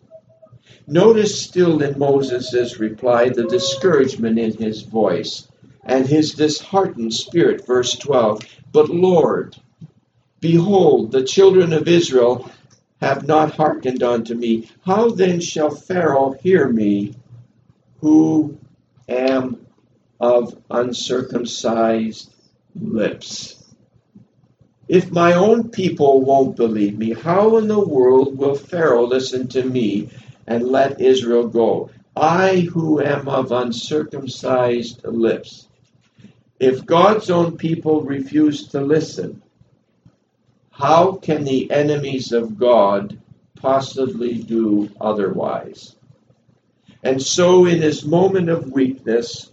Notice 0.91 1.41
still 1.41 1.81
in 1.81 1.97
Moses' 1.97 2.77
reply 2.77 3.29
the 3.29 3.45
discouragement 3.45 4.37
in 4.37 4.51
his 4.57 4.81
voice 4.81 5.47
and 5.85 6.05
his 6.05 6.33
disheartened 6.33 7.13
spirit. 7.13 7.65
Verse 7.65 7.95
12 7.95 8.41
But 8.73 8.89
Lord, 8.89 9.55
behold, 10.41 11.13
the 11.13 11.23
children 11.23 11.71
of 11.71 11.87
Israel 11.87 12.51
have 12.99 13.25
not 13.25 13.55
hearkened 13.55 14.03
unto 14.03 14.35
me. 14.35 14.69
How 14.85 15.11
then 15.11 15.39
shall 15.39 15.69
Pharaoh 15.69 16.33
hear 16.33 16.67
me, 16.67 17.15
who 18.01 18.57
am 19.07 19.65
of 20.19 20.57
uncircumcised 20.69 22.33
lips? 22.75 23.63
If 24.89 25.09
my 25.09 25.35
own 25.35 25.69
people 25.69 26.19
won't 26.19 26.57
believe 26.57 26.97
me, 26.97 27.13
how 27.13 27.59
in 27.59 27.69
the 27.69 27.79
world 27.79 28.37
will 28.37 28.55
Pharaoh 28.55 29.05
listen 29.05 29.47
to 29.47 29.63
me 29.63 30.09
and 30.51 30.67
let 30.67 30.99
Israel 30.99 31.47
go? 31.47 31.89
I 32.15 32.67
who 32.73 33.01
am 33.01 33.29
of 33.29 33.53
uncircumcised 33.53 35.05
lips. 35.05 35.69
If 36.59 36.85
God's 36.85 37.29
own 37.29 37.55
people 37.57 38.01
refuse 38.01 38.67
to 38.67 38.81
listen, 38.81 39.41
how 40.71 41.13
can 41.13 41.45
the 41.45 41.71
enemies 41.71 42.33
of 42.33 42.57
God 42.57 43.17
possibly 43.55 44.33
do 44.33 44.89
otherwise? 44.99 45.95
And 47.01 47.21
so, 47.21 47.65
in 47.65 47.81
his 47.81 48.05
moment 48.05 48.49
of 48.49 48.71
weakness, 48.71 49.51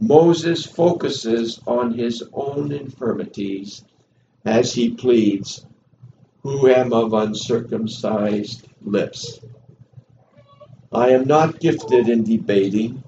Moses 0.00 0.64
focuses 0.64 1.60
on 1.66 1.92
his 1.92 2.24
own 2.32 2.72
infirmities 2.72 3.84
as 4.46 4.72
he 4.72 4.94
pleads, 4.94 5.66
Who 6.42 6.68
am 6.68 6.94
of 6.94 7.12
uncircumcised 7.12 8.66
lips? 8.82 9.40
I 10.92 11.10
am 11.10 11.24
not 11.26 11.60
gifted 11.60 12.08
in 12.08 12.24
debating. 12.24 13.04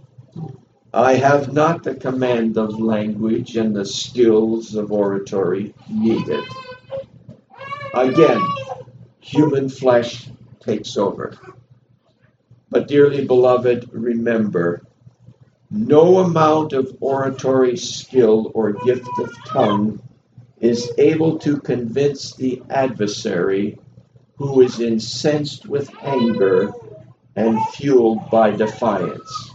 I 0.94 1.14
have 1.14 1.52
not 1.52 1.82
the 1.82 1.96
command 1.96 2.56
of 2.56 2.78
language 2.78 3.56
and 3.56 3.74
the 3.74 3.84
skills 3.84 4.76
of 4.76 4.92
oratory 4.92 5.74
needed. 5.90 6.44
Again, 7.92 8.40
human 9.20 9.68
flesh 9.68 10.28
takes 10.60 10.96
over. 10.96 11.36
But, 12.70 12.86
dearly 12.86 13.26
beloved, 13.26 13.90
remember 13.92 14.82
no 15.68 16.18
amount 16.18 16.74
of 16.74 16.96
oratory 17.00 17.76
skill 17.76 18.52
or 18.54 18.74
gift 18.84 19.08
of 19.18 19.34
tongue 19.46 20.00
is 20.60 20.92
able 20.98 21.40
to 21.40 21.58
convince 21.58 22.34
the 22.34 22.62
adversary 22.70 23.78
who 24.36 24.60
is 24.60 24.78
incensed 24.78 25.66
with 25.66 25.90
anger 26.02 26.72
and 27.36 27.58
fueled 27.68 28.30
by 28.30 28.50
defiance. 28.50 29.50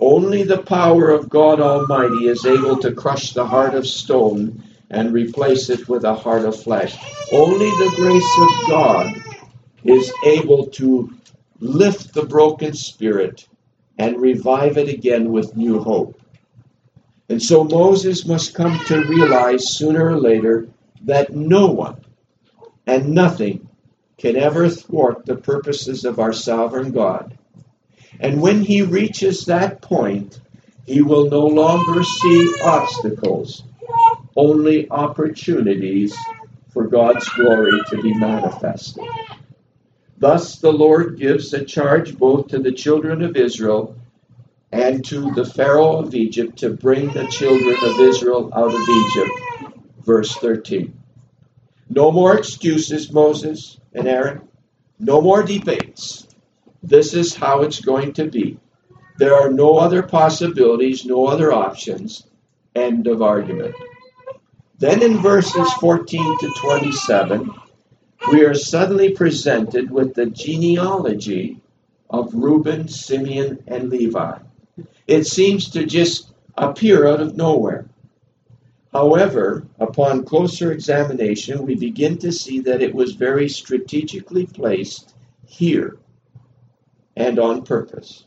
Only 0.00 0.44
the 0.44 0.62
power 0.62 1.10
of 1.10 1.28
God 1.28 1.60
Almighty 1.60 2.28
is 2.28 2.46
able 2.46 2.78
to 2.78 2.92
crush 2.92 3.32
the 3.32 3.46
heart 3.46 3.74
of 3.74 3.86
stone 3.86 4.62
and 4.90 5.12
replace 5.12 5.70
it 5.70 5.88
with 5.88 6.04
a 6.04 6.14
heart 6.14 6.44
of 6.44 6.60
flesh. 6.60 6.96
Only 7.32 7.68
the 7.70 7.92
grace 7.96 8.38
of 8.40 8.68
God 8.68 9.22
is 9.84 10.12
able 10.24 10.66
to 10.68 11.12
lift 11.60 12.14
the 12.14 12.24
broken 12.24 12.74
spirit 12.74 13.46
and 13.98 14.20
revive 14.20 14.78
it 14.78 14.88
again 14.88 15.30
with 15.30 15.56
new 15.56 15.80
hope. 15.80 16.20
And 17.28 17.42
so 17.42 17.64
Moses 17.64 18.24
must 18.24 18.54
come 18.54 18.78
to 18.86 19.04
realize 19.04 19.76
sooner 19.76 20.06
or 20.06 20.18
later 20.18 20.68
that 21.02 21.34
no 21.34 21.66
one 21.66 22.00
and 22.86 23.10
nothing 23.10 23.67
can 24.18 24.36
ever 24.36 24.68
thwart 24.68 25.24
the 25.24 25.36
purposes 25.36 26.04
of 26.04 26.18
our 26.18 26.32
sovereign 26.32 26.90
God. 26.90 27.38
And 28.20 28.42
when 28.42 28.62
he 28.62 28.82
reaches 28.82 29.46
that 29.46 29.80
point, 29.80 30.40
he 30.86 31.02
will 31.02 31.30
no 31.30 31.46
longer 31.46 32.02
see 32.02 32.54
obstacles, 32.62 33.62
only 34.34 34.90
opportunities 34.90 36.16
for 36.72 36.88
God's 36.88 37.28
glory 37.28 37.80
to 37.90 38.02
be 38.02 38.12
manifested. 38.12 39.04
Thus, 40.18 40.56
the 40.58 40.72
Lord 40.72 41.18
gives 41.18 41.54
a 41.54 41.64
charge 41.64 42.18
both 42.18 42.48
to 42.48 42.58
the 42.58 42.72
children 42.72 43.22
of 43.22 43.36
Israel 43.36 43.96
and 44.72 45.04
to 45.06 45.30
the 45.32 45.44
Pharaoh 45.44 45.98
of 45.98 46.14
Egypt 46.14 46.58
to 46.58 46.70
bring 46.70 47.12
the 47.12 47.28
children 47.28 47.76
of 47.82 48.00
Israel 48.00 48.50
out 48.52 48.74
of 48.74 48.88
Egypt. 48.88 49.74
Verse 50.04 50.34
13. 50.34 50.98
No 51.88 52.10
more 52.10 52.36
excuses, 52.36 53.12
Moses 53.12 53.78
and 53.98 54.08
Aaron. 54.08 54.48
No 54.98 55.20
more 55.20 55.42
debates. 55.42 56.26
This 56.82 57.14
is 57.14 57.34
how 57.34 57.62
it's 57.62 57.80
going 57.80 58.12
to 58.14 58.26
be. 58.30 58.58
There 59.18 59.34
are 59.34 59.50
no 59.50 59.78
other 59.78 60.02
possibilities, 60.02 61.04
no 61.04 61.26
other 61.26 61.52
options. 61.52 62.26
End 62.74 63.06
of 63.08 63.20
argument. 63.20 63.74
Then 64.78 65.02
in 65.02 65.18
verses 65.18 65.72
14 65.74 66.38
to 66.38 66.54
27, 66.60 67.52
we 68.30 68.44
are 68.44 68.54
suddenly 68.54 69.10
presented 69.10 69.90
with 69.90 70.14
the 70.14 70.26
genealogy 70.26 71.60
of 72.08 72.32
Reuben, 72.32 72.88
Simeon, 72.88 73.64
and 73.66 73.90
Levi. 73.90 74.38
It 75.08 75.24
seems 75.24 75.70
to 75.70 75.84
just 75.84 76.32
appear 76.56 77.06
out 77.08 77.20
of 77.20 77.36
nowhere. 77.36 77.86
However, 78.92 79.66
upon 79.78 80.24
closer 80.24 80.72
examination, 80.72 81.66
we 81.66 81.74
begin 81.74 82.16
to 82.18 82.32
see 82.32 82.60
that 82.60 82.82
it 82.82 82.94
was 82.94 83.12
very 83.12 83.48
strategically 83.48 84.46
placed 84.46 85.14
here 85.46 85.98
and 87.14 87.38
on 87.38 87.62
purpose. 87.62 88.24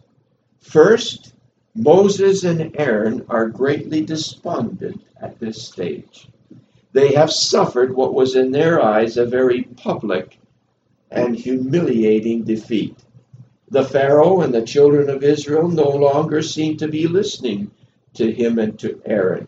First, 0.60 1.34
Moses 1.74 2.44
and 2.44 2.76
Aaron 2.78 3.26
are 3.30 3.48
greatly 3.48 4.02
despondent 4.02 5.02
at 5.20 5.40
this 5.40 5.62
stage. 5.64 6.28
They 6.94 7.14
have 7.14 7.32
suffered 7.32 7.96
what 7.96 8.14
was 8.14 8.36
in 8.36 8.52
their 8.52 8.82
eyes 8.82 9.18
a 9.18 9.26
very 9.26 9.64
public 9.64 10.38
and 11.10 11.36
humiliating 11.36 12.44
defeat. 12.44 12.98
The 13.70 13.86
Pharaoh 13.86 14.42
and 14.42 14.54
the 14.54 14.62
children 14.62 15.10
of 15.10 15.24
Israel 15.24 15.70
no 15.70 15.90
longer 15.90 16.42
seem 16.42 16.78
to 16.78 16.88
be 16.88 17.08
listening 17.08 17.72
to 18.16 18.30
him 18.32 18.60
and 18.60 18.78
to 18.80 19.02
Aaron. 19.06 19.48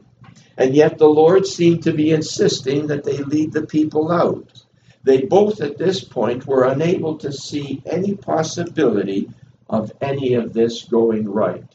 And 0.58 0.76
yet 0.76 0.98
the 0.98 1.08
Lord 1.08 1.48
seemed 1.48 1.84
to 1.84 1.94
be 1.94 2.12
insisting 2.12 2.88
that 2.88 3.04
they 3.04 3.18
lead 3.18 3.54
the 3.54 3.66
people 3.66 4.12
out. 4.12 4.64
They 5.04 5.26
both 5.26 5.62
at 5.62 5.78
this 5.78 6.04
point 6.04 6.48
were 6.48 6.66
unable 6.66 7.18
to 7.18 7.32
see 7.32 7.82
any 7.86 8.16
possibility 8.16 9.30
of 9.70 9.92
any 10.00 10.36
of 10.36 10.54
this 10.54 10.84
going 10.84 11.28
right. 11.28 11.66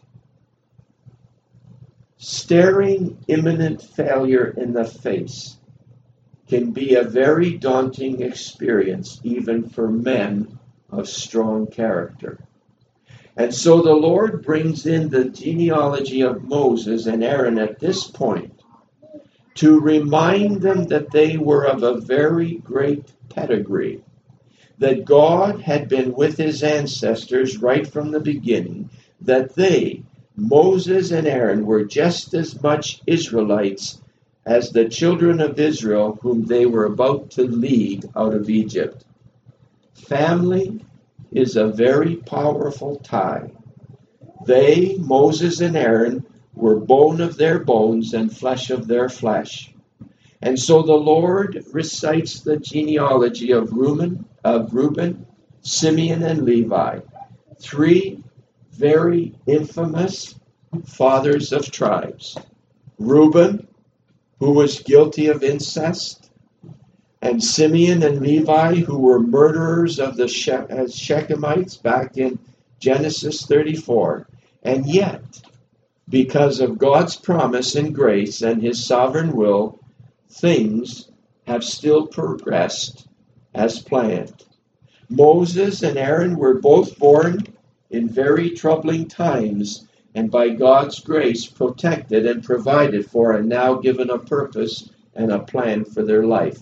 Staring 2.16 3.18
imminent 3.28 3.82
failure 3.82 4.54
in 4.56 4.73
the 4.73 4.85
face 4.85 5.56
can 6.49 6.70
be 6.70 6.94
a 6.94 7.02
very 7.02 7.58
daunting 7.58 8.23
experience, 8.23 9.21
even 9.23 9.69
for 9.69 9.91
men 9.91 10.58
of 10.91 11.08
strong 11.08 11.67
character. 11.67 12.38
And 13.36 13.54
so 13.54 13.82
the 13.82 13.93
Lord 13.93 14.43
brings 14.43 14.86
in 14.86 15.10
the 15.10 15.26
genealogy 15.26 16.23
of 16.23 16.43
Moses 16.43 17.06
and 17.06 17.23
Aaron 17.23 17.58
at 17.58 17.78
this 17.78 18.04
point 18.04 18.57
to 19.58 19.80
remind 19.80 20.62
them 20.62 20.84
that 20.84 21.10
they 21.10 21.36
were 21.36 21.66
of 21.66 21.82
a 21.82 22.00
very 22.00 22.58
great 22.58 23.12
pedigree, 23.28 24.04
that 24.78 25.04
God 25.04 25.60
had 25.60 25.88
been 25.88 26.14
with 26.14 26.36
his 26.36 26.62
ancestors 26.62 27.58
right 27.58 27.84
from 27.84 28.12
the 28.12 28.21
beginning, 28.21 28.88
that 29.21 29.56
they, 29.56 30.04
Moses 30.36 31.10
and 31.10 31.26
Aaron, 31.26 31.66
were 31.66 31.84
just 31.84 32.34
as 32.34 32.62
much 32.62 33.02
Israelites 33.04 34.00
as 34.47 34.71
the 34.71 34.88
children 34.88 35.40
of 35.40 35.58
Israel 35.58 36.16
whom 36.23 36.44
they 36.44 36.64
were 36.64 36.84
about 36.84 37.30
to 37.30 37.42
lead 37.42 38.08
out 38.14 38.34
of 38.34 38.49
Egypt. 38.49 39.04
Family 39.94 40.84
is 41.32 41.56
a 41.56 41.66
very 41.66 42.14
powerful 42.14 42.94
tie. 43.00 43.50
They, 44.47 44.94
Moses 44.99 45.60
and 45.60 45.76
Aaron, 45.76 46.25
were 46.58 46.80
bone 46.80 47.21
of 47.21 47.36
their 47.36 47.60
bones 47.60 48.14
and 48.14 48.36
flesh 48.36 48.71
of 48.71 48.88
their 48.88 49.08
flesh. 49.08 49.73
And 50.42 50.58
so 50.58 50.82
the 50.82 50.92
Lord 50.92 51.64
recites 51.73 52.40
the 52.40 52.56
genealogy 52.56 53.52
of 53.52 53.73
Reuben, 53.73 54.25
of 54.44 54.75
Reuben, 54.75 55.26
Simeon, 55.62 56.23
and 56.23 56.42
Levi, 56.42 57.00
three 57.60 58.23
very 58.73 59.34
infamous 59.47 60.34
fathers 60.84 61.52
of 61.52 61.71
tribes. 61.71 62.36
Reuben, 62.99 63.66
who 64.38 64.52
was 64.52 64.80
guilty 64.80 65.28
of 65.28 65.42
incest, 65.42 66.30
and 67.21 67.42
Simeon 67.42 68.02
and 68.02 68.21
Levi, 68.21 68.76
who 68.76 68.99
were 68.99 69.18
murderers 69.18 69.99
of 69.99 70.16
the 70.16 70.25
uh, 70.25 70.86
Shechemites 70.86 71.82
back 71.82 72.16
in 72.16 72.38
Genesis 72.78 73.44
34. 73.47 74.28
And 74.62 74.86
yet, 74.86 75.23
because 76.08 76.60
of 76.60 76.78
God's 76.78 77.16
promise 77.16 77.75
and 77.75 77.94
grace 77.94 78.40
and 78.40 78.62
his 78.62 78.84
sovereign 78.84 79.32
will, 79.32 79.78
things 80.30 81.10
have 81.47 81.62
still 81.62 82.06
progressed 82.06 83.08
as 83.54 83.82
planned. 83.82 84.44
Moses 85.10 85.82
and 85.82 85.99
Aaron 85.99 86.36
were 86.36 86.60
both 86.60 86.99
born 86.99 87.38
in 87.90 88.08
very 88.08 88.50
troubling 88.50 89.08
times 89.08 89.86
and 90.14 90.30
by 90.30 90.49
God's 90.49 91.00
grace 91.00 91.47
protected 91.47 92.26
and 92.26 92.42
provided 92.42 93.06
for 93.06 93.32
and 93.32 93.49
now 93.49 93.75
given 93.75 94.10
a 94.10 94.18
purpose 94.18 94.90
and 95.14 95.30
a 95.30 95.38
plan 95.38 95.84
for 95.84 96.02
their 96.02 96.25
life. 96.25 96.58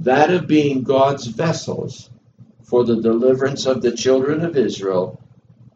That 0.00 0.30
of 0.30 0.46
being 0.46 0.82
God's 0.82 1.26
vessels 1.26 2.10
for 2.62 2.84
the 2.84 3.00
deliverance 3.00 3.66
of 3.66 3.82
the 3.82 3.92
children 3.92 4.44
of 4.44 4.56
Israel 4.56 5.20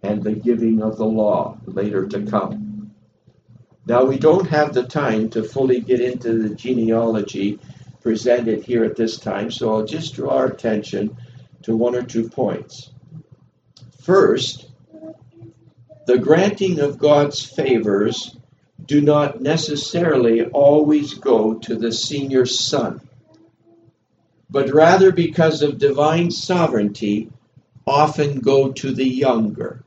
and 0.03 0.23
the 0.23 0.33
giving 0.33 0.83
of 0.83 0.97
the 0.97 1.07
law 1.07 1.59
later 1.67 2.07
to 2.07 2.23
come. 2.23 2.66
Now, 3.87 4.05
we 4.05 4.19
don't 4.19 4.49
have 4.49 4.75
the 4.75 4.83
time 4.83 5.31
to 5.31 5.45
fully 5.45 5.81
get 5.81 6.01
into 6.01 6.43
the 6.43 6.55
genealogy 6.55 7.61
presented 8.03 8.65
here 8.65 8.85
at 8.85 8.97
this 8.97 9.19
time, 9.19 9.51
so 9.51 9.73
I'll 9.73 9.85
just 9.85 10.15
draw 10.15 10.37
our 10.37 10.47
attention 10.47 11.17
to 11.63 11.77
one 11.77 11.95
or 11.95 12.03
two 12.03 12.29
points. 12.29 12.91
First, 14.03 14.69
the 16.07 16.19
granting 16.19 16.81
of 16.81 16.99
God's 16.99 17.45
favors 17.45 18.37
do 18.85 19.01
not 19.01 19.41
necessarily 19.41 20.45
always 20.45 21.15
go 21.15 21.55
to 21.55 21.77
the 21.77 21.93
senior 21.93 22.47
son, 22.47 23.09
but 24.51 24.73
rather 24.73 25.13
because 25.13 25.63
of 25.63 25.79
divine 25.79 26.31
sovereignty 26.31 27.31
often 27.87 28.41
go 28.41 28.73
to 28.73 28.93
the 28.93 29.09
younger. 29.09 29.85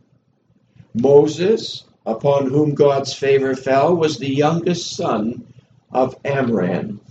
Moses, 0.93 1.83
upon 2.09 2.49
whom 2.49 2.73
God's 2.73 3.13
favor 3.13 3.55
fell, 3.55 3.95
was 3.95 4.17
the 4.17 4.33
youngest 4.33 4.95
son 4.95 5.45
of 5.91 6.15
Amram, 6.25 7.01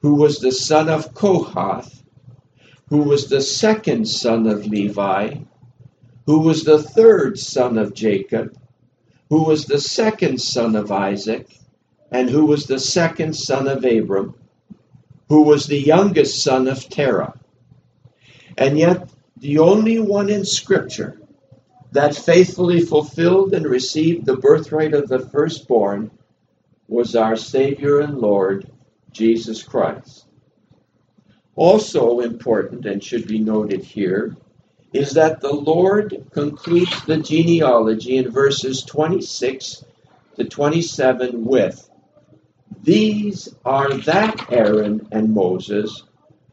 who 0.00 0.14
was 0.14 0.38
the 0.38 0.52
son 0.52 0.88
of 0.88 1.14
Kohath, 1.14 2.02
who 2.88 2.98
was 2.98 3.28
the 3.28 3.40
second 3.40 4.06
son 4.06 4.46
of 4.46 4.66
Levi, 4.66 5.36
who 6.26 6.40
was 6.40 6.64
the 6.64 6.82
third 6.82 7.38
son 7.38 7.78
of 7.78 7.94
Jacob, 7.94 8.56
who 9.30 9.44
was 9.44 9.64
the 9.64 9.80
second 9.80 10.40
son 10.40 10.76
of 10.76 10.92
Isaac, 10.92 11.48
and 12.10 12.28
who 12.28 12.44
was 12.44 12.66
the 12.66 12.78
second 12.78 13.34
son 13.34 13.66
of 13.66 13.84
Abram, 13.84 14.34
who 15.28 15.42
was 15.42 15.66
the 15.66 15.80
youngest 15.80 16.42
son 16.42 16.68
of 16.68 16.86
Terah. 16.90 17.34
And 18.58 18.78
yet, 18.78 19.08
the 19.38 19.58
only 19.58 19.98
one 19.98 20.28
in 20.28 20.44
Scripture 20.44 21.21
that 21.92 22.16
faithfully 22.16 22.80
fulfilled 22.80 23.52
and 23.54 23.66
received 23.66 24.24
the 24.24 24.36
birthright 24.36 24.94
of 24.94 25.08
the 25.08 25.18
firstborn 25.18 26.10
was 26.88 27.14
our 27.14 27.36
Savior 27.36 28.00
and 28.00 28.18
Lord, 28.18 28.70
Jesus 29.10 29.62
Christ. 29.62 30.26
Also 31.54 32.20
important 32.20 32.86
and 32.86 33.04
should 33.04 33.26
be 33.26 33.38
noted 33.38 33.84
here 33.84 34.36
is 34.94 35.12
that 35.12 35.40
the 35.40 35.52
Lord 35.52 36.26
concludes 36.32 37.04
the 37.04 37.18
genealogy 37.18 38.16
in 38.16 38.30
verses 38.30 38.82
26 38.82 39.84
to 40.36 40.44
27 40.44 41.44
with 41.44 41.90
These 42.82 43.54
are 43.66 43.92
that 43.92 44.50
Aaron 44.50 45.08
and 45.12 45.34
Moses 45.34 46.04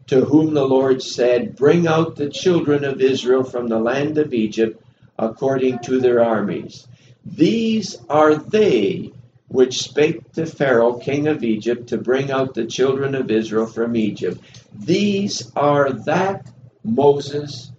to 0.08 0.25
whom 0.25 0.54
the 0.54 0.67
Lord 0.67 1.02
said, 1.02 1.56
Bring 1.56 1.88
out 1.88 2.15
the 2.15 2.30
children 2.30 2.84
of 2.84 2.99
Israel 2.99 3.43
from 3.43 3.67
the 3.67 3.80
land 3.80 4.17
of 4.17 4.34
Egypt 4.34 4.84
according 5.20 5.78
to 5.80 6.00
their 6.00 6.24
armies. 6.24 6.88
These 7.26 7.98
are 8.10 8.36
they 8.36 9.12
which 9.50 9.82
spake 9.82 10.32
to 10.34 10.46
Pharaoh, 10.46 10.94
king 10.94 11.28
of 11.28 11.44
Egypt, 11.44 11.88
to 11.90 11.98
bring 11.98 12.32
out 12.32 12.54
the 12.54 12.66
children 12.66 13.16
of 13.16 13.30
Israel 13.30 13.66
from 13.66 13.96
Egypt. 13.96 14.40
These 14.74 15.52
are 15.56 15.92
that 15.92 16.48
Moses 16.84 17.72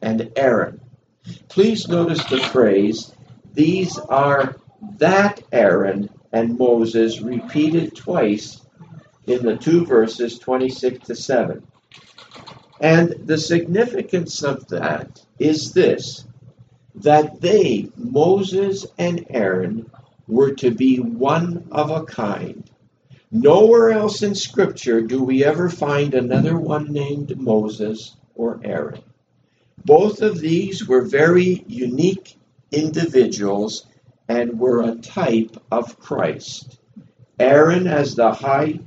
and 0.00 0.32
Aaron. 0.36 0.80
Please 1.48 1.88
notice 1.88 2.24
the 2.24 2.38
phrase, 2.38 3.12
these 3.52 3.98
are 3.98 4.56
that 4.98 5.42
Aaron 5.52 6.08
and 6.32 6.58
Moses 6.58 7.20
repeated 7.20 7.94
twice 7.94 8.60
in 9.26 9.44
the 9.44 9.56
two 9.56 9.84
verses 9.84 10.38
26 10.38 11.06
to 11.06 11.14
7. 11.14 11.62
And 12.80 13.10
the 13.26 13.38
significance 13.38 14.42
of 14.42 14.66
that 14.68 15.22
is 15.38 15.72
this 15.72 16.24
that 16.96 17.40
they, 17.40 17.88
Moses 17.96 18.86
and 18.98 19.24
Aaron, 19.30 19.90
were 20.28 20.52
to 20.52 20.70
be 20.70 20.98
one 20.98 21.66
of 21.72 21.90
a 21.90 22.04
kind. 22.04 22.70
Nowhere 23.30 23.90
else 23.90 24.22
in 24.22 24.34
Scripture 24.34 25.00
do 25.00 25.22
we 25.22 25.42
ever 25.44 25.70
find 25.70 26.14
another 26.14 26.58
one 26.58 26.92
named 26.92 27.36
Moses 27.38 28.16
or 28.34 28.60
Aaron. 28.62 29.02
Both 29.84 30.20
of 30.20 30.38
these 30.38 30.86
were 30.86 31.02
very 31.02 31.64
unique 31.66 32.36
individuals 32.70 33.86
and 34.28 34.58
were 34.58 34.82
a 34.82 34.96
type 34.96 35.56
of 35.70 35.98
Christ. 35.98 36.78
Aaron, 37.38 37.86
as 37.86 38.14
the 38.14 38.32
high 38.32 38.80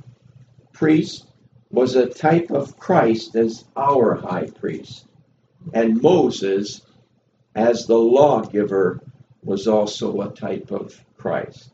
priest, 0.72 1.26
was 1.70 1.96
a 1.96 2.06
type 2.06 2.50
of 2.50 2.78
Christ 2.78 3.34
as 3.34 3.64
our 3.76 4.14
high 4.14 4.46
priest. 4.46 5.06
And 5.74 6.00
Moses, 6.00 6.82
as 7.56 7.86
the 7.86 7.98
lawgiver, 7.98 9.00
was 9.42 9.66
also 9.66 10.20
a 10.20 10.30
type 10.30 10.70
of 10.70 10.94
Christ. 11.16 11.70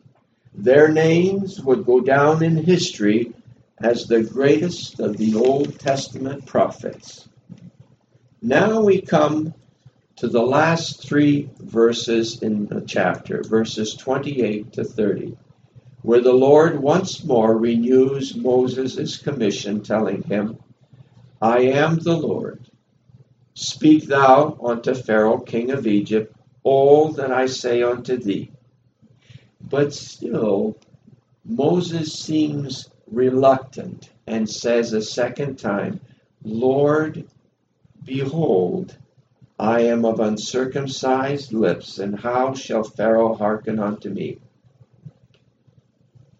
Their 0.54 0.88
names 0.88 1.60
would 1.60 1.84
go 1.84 2.00
down 2.00 2.44
in 2.44 2.56
history 2.56 3.32
as 3.78 4.06
the 4.06 4.22
greatest 4.22 5.00
of 5.00 5.16
the 5.16 5.34
Old 5.34 5.80
Testament 5.80 6.46
prophets. 6.46 7.28
Now 8.40 8.82
we 8.82 9.00
come 9.00 9.54
to 10.16 10.28
the 10.28 10.42
last 10.42 11.02
three 11.04 11.50
verses 11.58 12.42
in 12.42 12.66
the 12.66 12.82
chapter, 12.82 13.42
verses 13.42 13.94
28 13.94 14.74
to 14.74 14.84
30, 14.84 15.36
where 16.02 16.20
the 16.20 16.32
Lord 16.32 16.80
once 16.80 17.24
more 17.24 17.58
renews 17.58 18.36
Moses' 18.36 19.16
commission, 19.16 19.82
telling 19.82 20.22
him, 20.22 20.58
I 21.40 21.60
am 21.60 21.98
the 21.98 22.16
Lord. 22.16 22.68
Speak 23.54 24.06
thou 24.06 24.58
unto 24.62 24.94
Pharaoh, 24.94 25.38
king 25.38 25.70
of 25.70 25.86
Egypt, 25.86 26.34
all 26.62 27.12
that 27.12 27.30
I 27.30 27.46
say 27.46 27.82
unto 27.82 28.16
thee. 28.16 28.50
But 29.60 29.92
still, 29.92 30.76
Moses 31.44 32.12
seems 32.12 32.88
reluctant 33.10 34.10
and 34.26 34.48
says 34.48 34.92
a 34.92 35.02
second 35.02 35.58
time, 35.58 36.00
Lord, 36.44 37.24
behold, 38.04 38.96
I 39.58 39.80
am 39.82 40.04
of 40.04 40.18
uncircumcised 40.20 41.52
lips, 41.52 41.98
and 41.98 42.18
how 42.18 42.54
shall 42.54 42.82
Pharaoh 42.82 43.34
hearken 43.34 43.78
unto 43.78 44.08
me? 44.08 44.38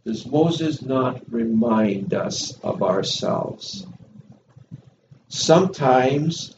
Does 0.04 0.26
Moses 0.26 0.82
not 0.82 1.22
remind 1.30 2.14
us 2.14 2.58
of 2.62 2.82
ourselves? 2.82 3.86
Sometimes 5.28 6.56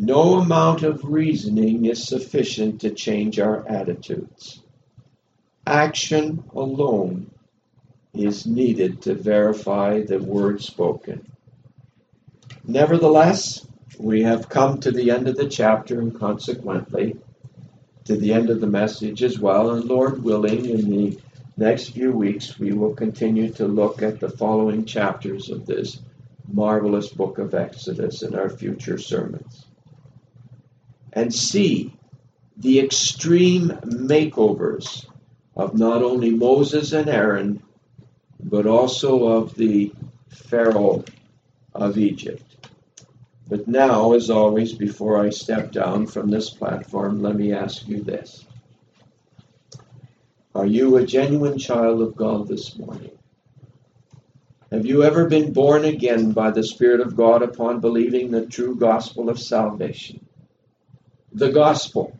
no 0.00 0.34
amount 0.34 0.84
of 0.84 1.04
reasoning 1.04 1.84
is 1.84 2.06
sufficient 2.06 2.80
to 2.80 2.90
change 2.90 3.40
our 3.40 3.68
attitudes. 3.68 4.62
Action 5.66 6.44
alone 6.54 7.32
is 8.14 8.46
needed 8.46 9.02
to 9.02 9.14
verify 9.14 10.00
the 10.02 10.20
word 10.20 10.62
spoken. 10.62 11.26
Nevertheless, 12.64 13.66
we 13.98 14.22
have 14.22 14.48
come 14.48 14.78
to 14.78 14.92
the 14.92 15.10
end 15.10 15.26
of 15.26 15.36
the 15.36 15.48
chapter 15.48 16.00
and 16.00 16.16
consequently 16.16 17.16
to 18.04 18.16
the 18.16 18.32
end 18.32 18.50
of 18.50 18.60
the 18.60 18.68
message 18.68 19.24
as 19.24 19.36
well. 19.36 19.72
And 19.72 19.84
Lord 19.84 20.22
willing, 20.22 20.64
in 20.66 20.88
the 20.88 21.18
next 21.56 21.88
few 21.88 22.12
weeks, 22.12 22.56
we 22.56 22.70
will 22.70 22.94
continue 22.94 23.52
to 23.54 23.66
look 23.66 24.00
at 24.00 24.20
the 24.20 24.30
following 24.30 24.84
chapters 24.84 25.50
of 25.50 25.66
this 25.66 25.98
marvelous 26.46 27.08
book 27.08 27.38
of 27.38 27.52
Exodus 27.52 28.22
in 28.22 28.36
our 28.36 28.48
future 28.48 28.96
sermons 28.96 29.64
and 31.18 31.34
see 31.34 31.92
the 32.58 32.78
extreme 32.78 33.70
makeovers 33.84 35.04
of 35.56 35.76
not 35.76 36.00
only 36.00 36.30
Moses 36.30 36.92
and 36.92 37.08
Aaron, 37.08 37.60
but 38.40 38.66
also 38.66 39.26
of 39.26 39.52
the 39.56 39.92
Pharaoh 40.28 41.04
of 41.74 41.98
Egypt. 41.98 42.68
But 43.48 43.66
now, 43.66 44.12
as 44.12 44.30
always, 44.30 44.72
before 44.72 45.18
I 45.18 45.30
step 45.30 45.72
down 45.72 46.06
from 46.06 46.30
this 46.30 46.50
platform, 46.50 47.20
let 47.20 47.34
me 47.34 47.52
ask 47.52 47.88
you 47.88 48.00
this. 48.00 48.44
Are 50.54 50.66
you 50.66 50.96
a 50.96 51.06
genuine 51.06 51.58
child 51.58 52.00
of 52.00 52.14
God 52.14 52.46
this 52.46 52.78
morning? 52.78 53.18
Have 54.70 54.86
you 54.86 55.02
ever 55.02 55.28
been 55.28 55.52
born 55.52 55.84
again 55.84 56.30
by 56.30 56.52
the 56.52 56.62
Spirit 56.62 57.00
of 57.00 57.16
God 57.16 57.42
upon 57.42 57.80
believing 57.80 58.30
the 58.30 58.46
true 58.46 58.76
gospel 58.76 59.28
of 59.28 59.40
salvation? 59.40 60.27
The 61.38 61.50
gospel, 61.52 62.18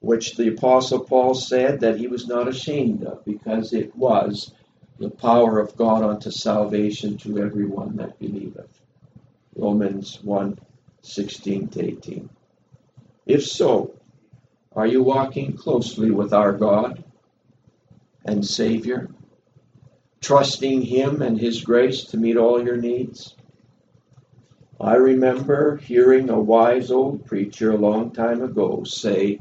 which 0.00 0.36
the 0.36 0.48
Apostle 0.48 1.00
Paul 1.00 1.34
said 1.34 1.80
that 1.80 1.98
he 1.98 2.08
was 2.08 2.26
not 2.26 2.48
ashamed 2.48 3.04
of, 3.04 3.24
because 3.24 3.72
it 3.72 3.94
was 3.96 4.52
the 4.98 5.10
power 5.10 5.60
of 5.60 5.76
God 5.76 6.02
unto 6.02 6.30
salvation 6.30 7.16
to 7.18 7.38
everyone 7.38 7.96
that 7.96 8.18
believeth. 8.18 8.80
Romans 9.54 10.18
1 10.22 10.58
16 11.02 11.68
to 11.68 11.84
18. 11.84 12.28
If 13.26 13.46
so, 13.46 13.94
are 14.74 14.86
you 14.86 15.02
walking 15.02 15.56
closely 15.56 16.10
with 16.10 16.32
our 16.32 16.52
God 16.52 17.04
and 18.24 18.44
Savior, 18.44 19.08
trusting 20.20 20.82
Him 20.82 21.22
and 21.22 21.38
His 21.40 21.62
grace 21.62 22.04
to 22.06 22.16
meet 22.16 22.36
all 22.36 22.62
your 22.62 22.76
needs? 22.76 23.36
I 24.78 24.96
remember 24.96 25.76
hearing 25.76 26.28
a 26.28 26.38
wise 26.38 26.90
old 26.90 27.24
preacher 27.24 27.72
a 27.72 27.78
long 27.78 28.10
time 28.10 28.42
ago 28.42 28.84
say 28.84 29.40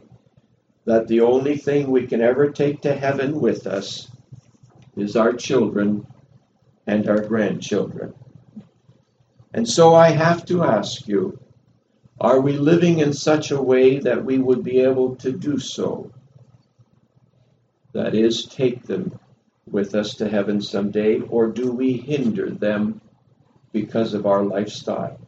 that 0.86 1.08
the 1.08 1.22
only 1.22 1.58
thing 1.58 1.92
we 1.92 2.08
can 2.08 2.22
ever 2.22 2.50
take 2.50 2.82
to 2.82 2.96
heaven 2.96 3.42
with 3.42 3.68
us 3.68 4.10
is 4.96 5.18
our 5.18 5.34
children 5.34 6.08
and 6.88 7.10
our 7.10 7.20
grandchildren. 7.20 8.14
And 9.54 9.68
so 9.68 9.94
I 9.94 10.12
have 10.12 10.46
to 10.46 10.64
ask 10.64 11.08
you 11.08 11.38
are 12.22 12.40
we 12.40 12.54
living 12.54 13.00
in 13.00 13.12
such 13.12 13.52
a 13.52 13.62
way 13.62 14.00
that 14.00 14.24
we 14.24 14.38
would 14.38 14.64
be 14.64 14.80
able 14.80 15.18
to 15.18 15.34
do 15.34 15.60
so? 15.60 16.12
That 17.92 18.16
is, 18.16 18.46
take 18.46 18.84
them 18.84 19.20
with 19.70 19.96
us 19.96 20.16
to 20.16 20.30
heaven 20.30 20.62
someday, 20.62 21.20
or 21.20 21.48
do 21.48 21.74
we 21.74 21.94
hinder 21.94 22.50
them 22.50 23.02
because 23.74 24.14
of 24.14 24.26
our 24.26 24.44
lifestyle? 24.44 25.20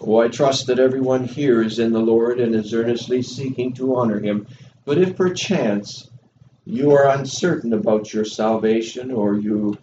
Oh, 0.00 0.18
I 0.18 0.28
trust 0.28 0.68
that 0.68 0.78
everyone 0.78 1.24
here 1.24 1.62
is 1.62 1.78
in 1.78 1.92
the 1.92 2.00
Lord 2.00 2.40
and 2.40 2.54
is 2.54 2.72
earnestly 2.72 3.22
seeking 3.22 3.74
to 3.74 3.96
honor 3.96 4.18
him. 4.18 4.46
But 4.84 4.98
if 4.98 5.16
perchance 5.16 6.10
you 6.64 6.92
are 6.92 7.10
uncertain 7.10 7.72
about 7.74 8.12
your 8.12 8.24
salvation 8.24 9.10
or 9.10 9.36
you 9.36 9.76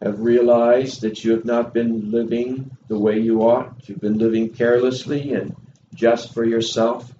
have 0.00 0.20
realized 0.20 1.00
that 1.00 1.24
you 1.24 1.32
have 1.32 1.44
not 1.44 1.74
been 1.74 2.10
living 2.10 2.70
the 2.88 2.98
way 2.98 3.18
you 3.18 3.42
ought, 3.42 3.88
you've 3.88 4.00
been 4.00 4.18
living 4.18 4.50
carelessly 4.50 5.32
and 5.32 5.54
just 5.94 6.32
for 6.32 6.44
yourself, 6.44 7.12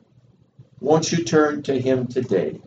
won't 0.80 1.10
you 1.10 1.24
turn 1.24 1.62
to 1.64 1.78
him 1.78 2.06
today 2.06 2.60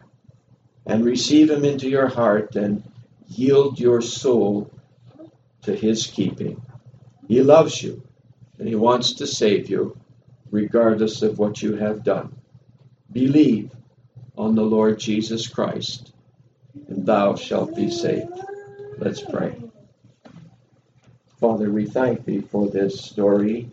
and 0.85 1.05
receive 1.05 1.49
him 1.49 1.63
into 1.63 1.89
your 1.89 2.07
heart 2.07 2.55
and 2.55 2.83
yield 3.27 3.79
your 3.79 4.01
soul 4.01 4.69
to 5.61 5.73
his 5.73 6.05
keeping? 6.05 6.61
He 7.27 7.41
loves 7.41 7.81
you 7.81 8.03
and 8.59 8.67
He 8.67 8.75
wants 8.75 9.13
to 9.13 9.27
save 9.27 9.69
you 9.69 9.97
regardless 10.51 11.21
of 11.21 11.39
what 11.39 11.61
you 11.61 11.75
have 11.75 12.03
done. 12.03 12.35
Believe 13.11 13.71
on 14.37 14.55
the 14.55 14.63
Lord 14.63 14.99
Jesus 14.99 15.47
Christ, 15.47 16.13
and 16.87 17.05
thou 17.05 17.35
shalt 17.35 17.75
be 17.75 17.89
saved. 17.89 18.39
Let's 18.97 19.21
pray. 19.21 19.55
Father, 21.39 21.71
we 21.71 21.85
thank 21.85 22.25
thee 22.25 22.41
for 22.41 22.69
this 22.69 23.01
story 23.01 23.69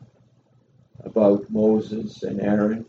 about 1.05 1.51
Moses 1.51 2.23
and 2.23 2.41
Aaron 2.41 2.85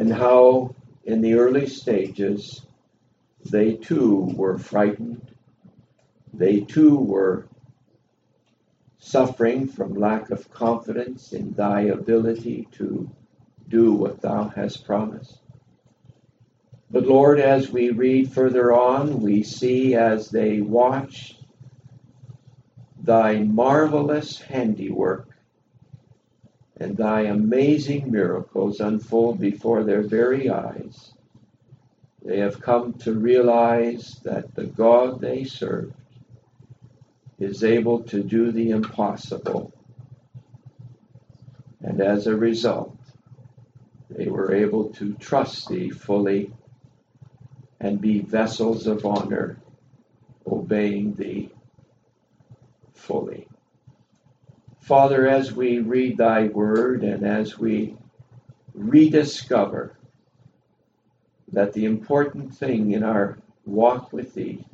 and 0.00 0.12
how 0.12 0.74
in 1.04 1.20
the 1.20 1.34
early 1.34 1.66
stages 1.66 2.62
they 3.50 3.74
too 3.74 4.32
were 4.34 4.58
frightened. 4.58 5.20
They 6.32 6.60
too 6.60 6.96
were 6.96 7.46
suffering 9.00 9.66
from 9.66 9.94
lack 9.94 10.30
of 10.30 10.50
confidence 10.50 11.32
in 11.32 11.52
thy 11.54 11.80
ability 11.82 12.68
to 12.72 13.10
do 13.68 13.92
what 13.92 14.20
thou 14.20 14.44
hast 14.48 14.84
promised. 14.84 15.40
But 16.90 17.06
Lord, 17.06 17.40
as 17.40 17.70
we 17.70 17.90
read 17.90 18.32
further 18.32 18.72
on, 18.72 19.20
we 19.20 19.42
see 19.42 19.94
as 19.94 20.28
they 20.28 20.60
watch 20.60 21.36
thy 23.02 23.38
marvelous 23.38 24.38
handiwork 24.38 25.28
and 26.76 26.96
thy 26.96 27.22
amazing 27.22 28.10
miracles 28.10 28.80
unfold 28.80 29.40
before 29.40 29.84
their 29.84 30.02
very 30.02 30.50
eyes, 30.50 31.12
they 32.22 32.38
have 32.38 32.60
come 32.60 32.94
to 32.94 33.14
realize 33.14 34.20
that 34.24 34.54
the 34.54 34.64
God 34.64 35.20
they 35.20 35.44
serve 35.44 35.92
is 37.40 37.64
able 37.64 38.02
to 38.04 38.22
do 38.22 38.52
the 38.52 38.70
impossible. 38.70 39.72
And 41.80 42.00
as 42.00 42.26
a 42.26 42.36
result, 42.36 42.96
they 44.10 44.26
were 44.26 44.54
able 44.54 44.90
to 44.90 45.14
trust 45.14 45.68
thee 45.68 45.88
fully 45.88 46.52
and 47.80 48.00
be 48.00 48.20
vessels 48.20 48.86
of 48.86 49.06
honor, 49.06 49.56
obeying 50.46 51.14
thee 51.14 51.50
fully. 52.92 53.48
Father, 54.80 55.26
as 55.26 55.52
we 55.52 55.78
read 55.78 56.18
thy 56.18 56.48
word 56.48 57.02
and 57.02 57.24
as 57.24 57.58
we 57.58 57.96
rediscover 58.74 59.96
that 61.52 61.72
the 61.72 61.86
important 61.86 62.54
thing 62.54 62.92
in 62.92 63.02
our 63.02 63.38
walk 63.64 64.12
with 64.12 64.34
thee 64.34 64.64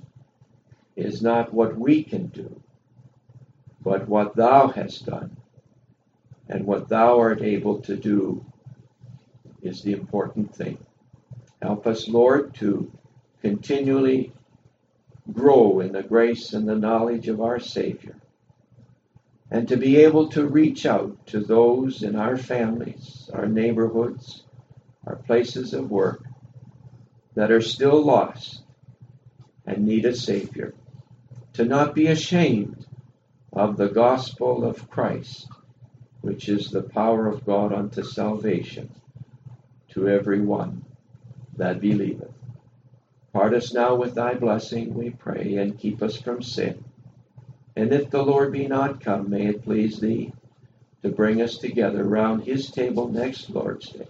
is 0.96 1.22
not 1.22 1.52
what 1.52 1.76
we 1.78 2.02
can 2.02 2.26
do, 2.28 2.60
but 3.82 4.08
what 4.08 4.34
thou 4.34 4.68
hast 4.68 5.06
done. 5.06 5.36
And 6.48 6.64
what 6.64 6.88
thou 6.88 7.18
art 7.18 7.42
able 7.42 7.80
to 7.82 7.96
do 7.96 8.44
is 9.62 9.82
the 9.82 9.92
important 9.92 10.54
thing. 10.54 10.78
Help 11.60 11.86
us, 11.86 12.08
Lord, 12.08 12.54
to 12.56 12.90
continually 13.42 14.32
grow 15.32 15.80
in 15.80 15.92
the 15.92 16.02
grace 16.02 16.52
and 16.52 16.68
the 16.68 16.76
knowledge 16.76 17.28
of 17.28 17.40
our 17.40 17.58
Savior, 17.58 18.16
and 19.50 19.68
to 19.68 19.76
be 19.76 19.96
able 19.96 20.28
to 20.30 20.46
reach 20.46 20.86
out 20.86 21.26
to 21.26 21.40
those 21.40 22.02
in 22.02 22.14
our 22.14 22.36
families, 22.36 23.28
our 23.32 23.46
neighborhoods, 23.46 24.44
our 25.06 25.16
places 25.16 25.74
of 25.74 25.90
work 25.90 26.22
that 27.34 27.50
are 27.50 27.60
still 27.60 28.04
lost 28.04 28.62
and 29.66 29.84
need 29.84 30.04
a 30.04 30.14
Savior, 30.14 30.74
to 31.56 31.64
not 31.64 31.94
be 31.94 32.08
ashamed 32.08 32.84
of 33.50 33.78
the 33.78 33.88
gospel 33.88 34.62
of 34.62 34.90
Christ, 34.90 35.48
which 36.20 36.50
is 36.50 36.70
the 36.70 36.82
power 36.82 37.26
of 37.26 37.46
God 37.46 37.72
unto 37.72 38.02
salvation 38.02 38.90
to 39.88 40.06
every 40.06 40.42
one 40.42 40.84
that 41.56 41.80
believeth. 41.80 42.32
Part 43.32 43.54
us 43.54 43.72
now 43.72 43.94
with 43.94 44.14
thy 44.14 44.34
blessing, 44.34 44.92
we 44.92 45.08
pray, 45.08 45.56
and 45.56 45.78
keep 45.78 46.02
us 46.02 46.20
from 46.20 46.42
sin. 46.42 46.84
And 47.74 47.90
if 47.90 48.10
the 48.10 48.22
Lord 48.22 48.52
be 48.52 48.66
not 48.66 49.00
come, 49.00 49.30
may 49.30 49.46
it 49.46 49.64
please 49.64 49.98
thee 49.98 50.34
to 51.02 51.08
bring 51.08 51.40
us 51.40 51.56
together 51.56 52.04
round 52.04 52.44
his 52.44 52.70
table 52.70 53.08
next 53.08 53.48
Lord's 53.48 53.88
Day. 53.88 54.08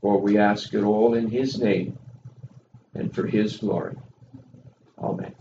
For 0.00 0.20
we 0.20 0.38
ask 0.38 0.74
it 0.74 0.82
all 0.82 1.14
in 1.14 1.30
his 1.30 1.60
name 1.60 1.98
and 2.94 3.14
for 3.14 3.28
his 3.28 3.58
glory. 3.58 3.96
Amen. 4.98 5.37